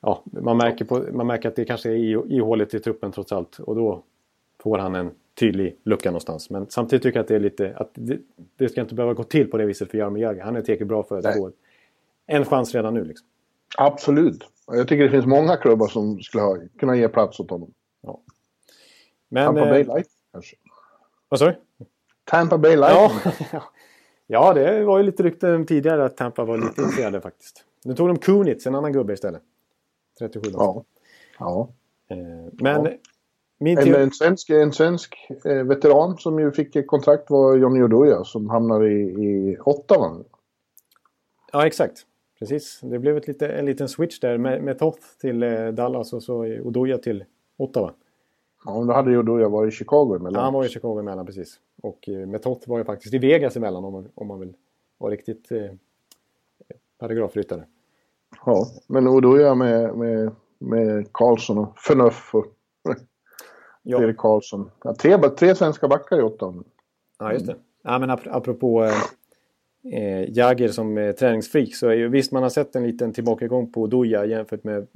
[0.00, 3.58] Ja, man märker, på, man märker att det kanske är ihåligt i truppen trots allt.
[3.58, 4.02] Och då
[4.62, 6.50] får han en tydlig lucka någonstans.
[6.50, 7.76] Men samtidigt tycker jag att det är lite...
[7.76, 8.18] Att det,
[8.56, 10.40] det ska inte behöva gå till på det viset för Jaromir Jagr.
[10.40, 11.50] Han är tillräckligt bra för att få
[12.26, 13.04] en chans redan nu.
[13.04, 13.26] Liksom.
[13.78, 14.44] Absolut.
[14.70, 17.70] Jag tycker det finns många klubbar som skulle ha, kunna ge plats åt honom.
[18.02, 18.20] Ja.
[19.28, 20.56] Men, Tampa Bay eh, Light kanske.
[21.28, 21.56] Vad sa du?
[22.24, 23.12] Tampa Bay Light.
[23.52, 23.62] Ja.
[24.26, 27.64] ja, det var ju lite rykten tidigare att Tampa var lite intresserade faktiskt.
[27.84, 29.42] Nu tog de Kunitz, en annan gubbe istället.
[30.18, 30.84] 37 Ja.
[31.38, 31.68] ja.
[32.08, 32.16] Eh,
[32.52, 32.84] men...
[32.84, 32.90] Ja.
[33.60, 38.24] Min en, en svensk, en svensk eh, veteran som ju fick kontrakt var Johnny Oduya
[38.24, 40.16] som hamnade i, i Ottawa.
[41.52, 42.06] Ja, exakt.
[42.38, 46.12] Precis, det blev ett lite, en liten switch där med, med Toth till eh, Dallas
[46.12, 47.24] och så Odoja till
[47.56, 47.94] Ottawa.
[48.64, 50.34] Ja, då hade ju Odoja varit i Chicago emellan.
[50.34, 51.60] Ja, han var i Chicago emellan precis.
[51.82, 54.54] Och eh, Metoth var ju faktiskt i Vegas emellan om man, om man vill
[54.98, 55.70] vara riktigt eh,
[56.98, 57.64] paragrafryttare.
[58.46, 62.46] Ja, men Odoja med, med, med Karlsson och Förnuff och
[63.82, 64.02] ja.
[64.02, 64.70] Erik Karlsson.
[64.84, 66.64] Ja, tre, tre svenska backar i Ottawa.
[67.18, 67.56] Ja, just det.
[67.82, 68.92] Ja, men ap apropå eh,
[69.92, 73.72] eh, Jagger som eh, träningsfreak så är ju visst man har sett en liten tillbakagång
[73.72, 74.86] på Doja jämfört med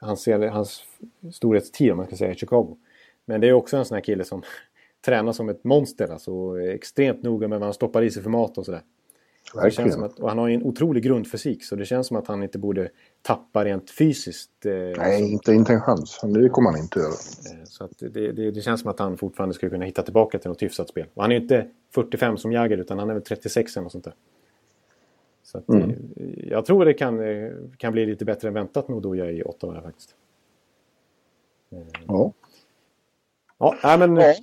[0.00, 0.84] hans, hans
[1.32, 2.76] storhetstid om man ska säga i Chicago.
[3.24, 4.42] Men det är också en sån här kille som
[5.04, 8.58] tränar som ett monster alltså extremt noga med vad han stoppar i sig för mat
[8.58, 8.82] och sådär.
[10.02, 12.58] Att, och han har ju en otrolig grundfysik så det känns som att han inte
[12.58, 12.88] borde
[13.22, 14.66] tappa rent fysiskt.
[14.66, 16.20] Eh, Nej, inte, inte en chans.
[16.22, 17.08] Det kommer han inte göra.
[17.08, 20.48] Eh, så det, det, det, känns som att han fortfarande skulle kunna hitta tillbaka till
[20.48, 21.06] något hyfsat spel.
[21.14, 23.92] Och han är ju inte 45 som Jagger utan han är väl 36 eller något
[23.92, 24.14] sånt där.
[25.42, 25.90] Så att, mm.
[25.90, 29.42] Eh, jag tror det kan, eh, kan bli lite bättre än väntat med Odoja i
[29.42, 30.14] åtta år faktiskt.
[31.70, 32.32] Eh, ja.
[33.58, 34.16] Ja, men...
[34.16, 34.34] Ja.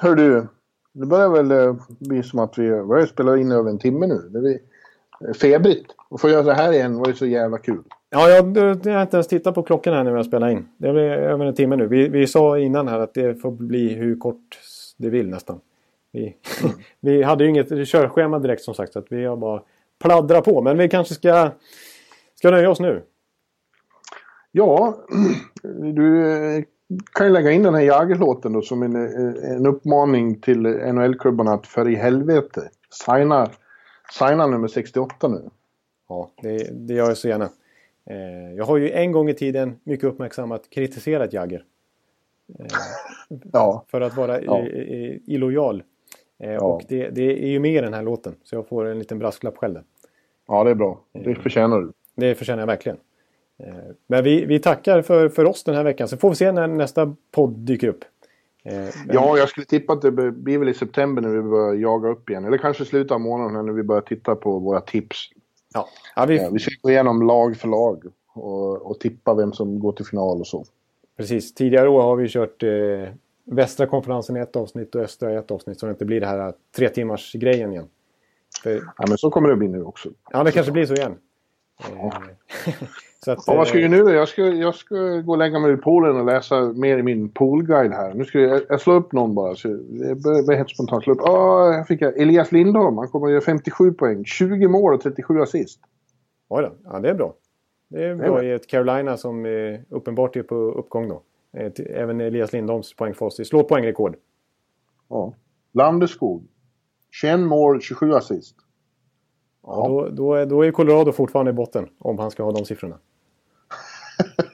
[0.00, 0.46] Hör du,
[0.92, 4.28] det börjar väl bli som att vi börjar spela in över en timme nu.
[4.28, 4.60] Det
[5.28, 5.94] är febrigt.
[6.10, 7.82] Att få göra så här igen var ju så jävla kul.
[8.10, 10.68] Ja, jag, jag har inte ens tittat på klockan här när vi har spelat in.
[10.76, 11.86] Det blir över en timme nu.
[11.86, 14.58] Vi, vi sa innan här att det får bli hur kort
[14.96, 15.60] det vill nästan.
[16.12, 16.36] Vi,
[17.00, 19.62] vi hade ju inget körschema direkt som sagt så att vi har bara
[19.98, 20.62] pladdrat på.
[20.62, 21.50] Men vi kanske ska,
[22.34, 23.02] ska nöja oss nu.
[24.52, 24.98] Ja,
[25.94, 26.64] du eh,
[27.12, 31.52] kan ju lägga in den här Jagger-låten då som en, eh, en uppmaning till NHL-klubbarna
[31.52, 33.50] att för i helvete signa,
[34.12, 35.50] signa nummer 68 nu.
[36.08, 37.48] Ja, det, det gör jag så gärna.
[38.10, 41.64] Eh, jag har ju en gång i tiden mycket uppmärksammat kritiserat Jagger.
[42.58, 42.66] Eh,
[43.52, 43.84] ja.
[43.88, 44.66] För att vara ja.
[45.26, 45.82] illojal.
[46.38, 46.60] Eh, ja.
[46.60, 48.34] Och det, det, är ju med i den här låten.
[48.44, 49.84] Så jag får en liten brasklapp själv där.
[50.48, 51.00] Ja, det är bra.
[51.12, 51.92] Det förtjänar du.
[52.14, 52.98] Det förtjänar jag verkligen.
[54.06, 56.08] Men vi, vi tackar för, för oss den här veckan.
[56.08, 58.04] Så får vi se när nästa podd dyker upp.
[58.64, 58.88] Eh.
[59.12, 62.30] Ja, jag skulle tippa att det blir väl i september när vi börjar jaga upp
[62.30, 62.44] igen.
[62.44, 65.18] Eller kanske slutet av månaden när vi börjar titta på våra tips.
[65.74, 65.88] Ja.
[66.16, 66.38] ja vi...
[66.38, 70.06] Eh, vi ska gå igenom lag för lag och, och tippa vem som går till
[70.06, 70.64] final och så.
[71.16, 71.54] Precis.
[71.54, 72.68] Tidigare år har vi kört eh,
[73.50, 76.26] västra konferensen i ett avsnitt och östra i ett avsnitt så det inte blir det
[76.26, 77.88] här tre timmars grejen igen.
[78.62, 78.70] För...
[78.98, 80.08] Ja, men så kommer det bli nu också.
[80.30, 81.14] Ja, det kanske blir så igen.
[81.78, 82.12] Ja.
[83.24, 84.10] så att, ja, vad ska jag nu då?
[84.10, 87.28] Jag ska, jag ska gå och lägga mig i poolen och läsa mer i min
[87.28, 88.14] poolguide här.
[88.14, 89.54] Nu ska jag, jag slå upp någon bara.
[89.54, 91.20] Så jag börjar helt spontant slå upp.
[91.22, 92.98] Åh, här fick jag Elias Lindholm.
[92.98, 94.24] Han kommer att göra 57 poäng.
[94.24, 95.80] 20 mål och 37 assist.
[96.48, 96.72] Oj då.
[96.84, 97.34] Ja, det är bra.
[97.88, 101.22] Det är bra i ett Carolina som eh, uppenbart är på uppgång då.
[101.58, 104.16] Eh, även Elias Lindholms poängfas slår poängrekord.
[105.08, 105.34] Ja.
[105.72, 106.46] Landeskog.
[107.10, 108.56] 21 mål, 27 assist.
[109.62, 112.64] Ja, då, då, är, då är Colorado fortfarande i botten om han ska ha de
[112.64, 112.98] siffrorna.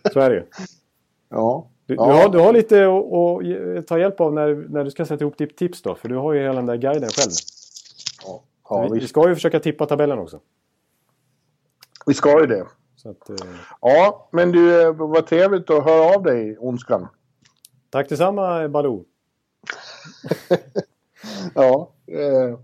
[0.13, 0.47] Så är det ju.
[1.29, 1.69] Ja.
[1.87, 2.07] Du, ja.
[2.07, 2.89] du, har, du har lite
[3.79, 5.95] att ta hjälp av när, när du ska sätta ihop ditt tips då.
[5.95, 7.33] För du har ju hela den där guiden själv.
[8.25, 10.41] Ja, ja vi, vi, ska ju försöka tippa tabellen också.
[12.07, 12.67] Vi ska ju det.
[13.05, 13.37] Att, eh...
[13.81, 17.09] Ja, men du, eh, vad trevligt att höra av dig, Ondskan.
[17.91, 19.05] Tack detsamma, Baloo.
[21.55, 22.59] ja, eh,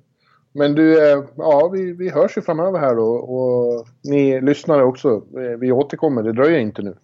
[0.52, 3.06] men du, eh, ja, vi, vi hörs ju framöver här då.
[3.06, 5.08] Och ni lyssnare också.
[5.36, 6.94] Eh, vi återkommer, det dröjer inte nu.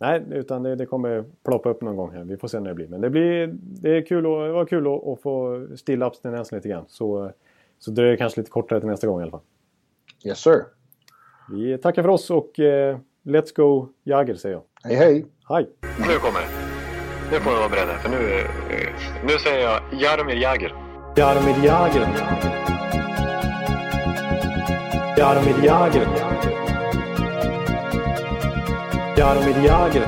[0.00, 2.24] Nej, utan det, det, kommer ploppa upp någon gång här.
[2.24, 2.88] Vi får se när det blir.
[2.88, 6.56] Men det, blir, det, är kul och, det var kul att, att få stilla abstinensen
[6.56, 6.84] lite grann.
[6.88, 7.32] Så,
[7.78, 9.40] så dröjer det kanske lite kortare till nästa gång i alla fall.
[10.24, 10.64] Yes sir.
[11.50, 14.62] Vi tackar för oss och eh, Let's Go Jagger säger jag.
[14.84, 15.26] Hej hej!
[15.48, 15.68] Hej!
[15.98, 16.48] Nu kommer det.
[17.32, 20.74] Nu får ni vara beredda för nu, eh, nu säger jag Jaromir Jagr.
[21.16, 22.00] Jaromir Jagr.
[25.18, 26.06] Jaromir Jagr.
[29.16, 30.02] Jaromir Jagr.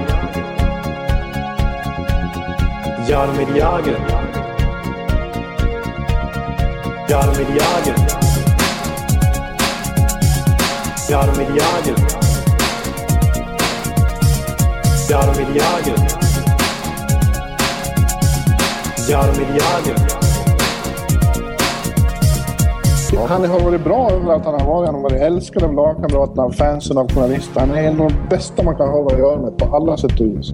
[3.09, 3.97] Jaromir Jagr.
[7.09, 8.20] Jaromir Jagr.
[11.11, 11.97] Jaromir Jagr.
[15.11, 15.97] Jaromir Jagr.
[19.09, 19.97] Jaromir Jagr.
[23.29, 24.87] Han har varit bra överallt han har varit.
[24.87, 27.61] Han har varit älskad av lagkamraterna, av fansen, av journalister.
[27.61, 30.21] Han är en av de bästa man kan ha att göra med på alla sätt
[30.21, 30.53] och vis.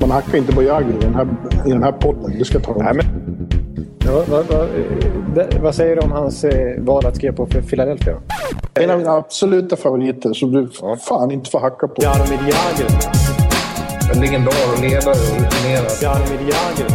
[0.00, 1.28] Man hackar inte på Jagr i den här,
[1.66, 2.38] i den här podden.
[2.38, 3.06] Det ska ta Nej, men...
[4.06, 8.14] Ja, vad, vad, vad, säger du om hans eh, val att skriva på för Philadelphia?
[8.74, 10.96] En av mina absoluta favoriter som du ja.
[10.96, 12.02] fan inte får hacka på.
[12.02, 12.86] Jaromir Jagr.
[14.14, 16.02] En legendar och ledare och rutinerad.
[16.02, 16.88] Jaromir Jagr.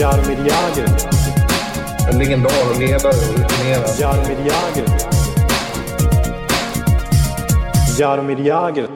[0.00, 0.86] Jaromir Jagr.
[2.12, 4.00] En legendar och ledare och rutinerad.
[4.00, 4.86] Jaromir Jagr.
[7.98, 8.88] Jaromir Jagr.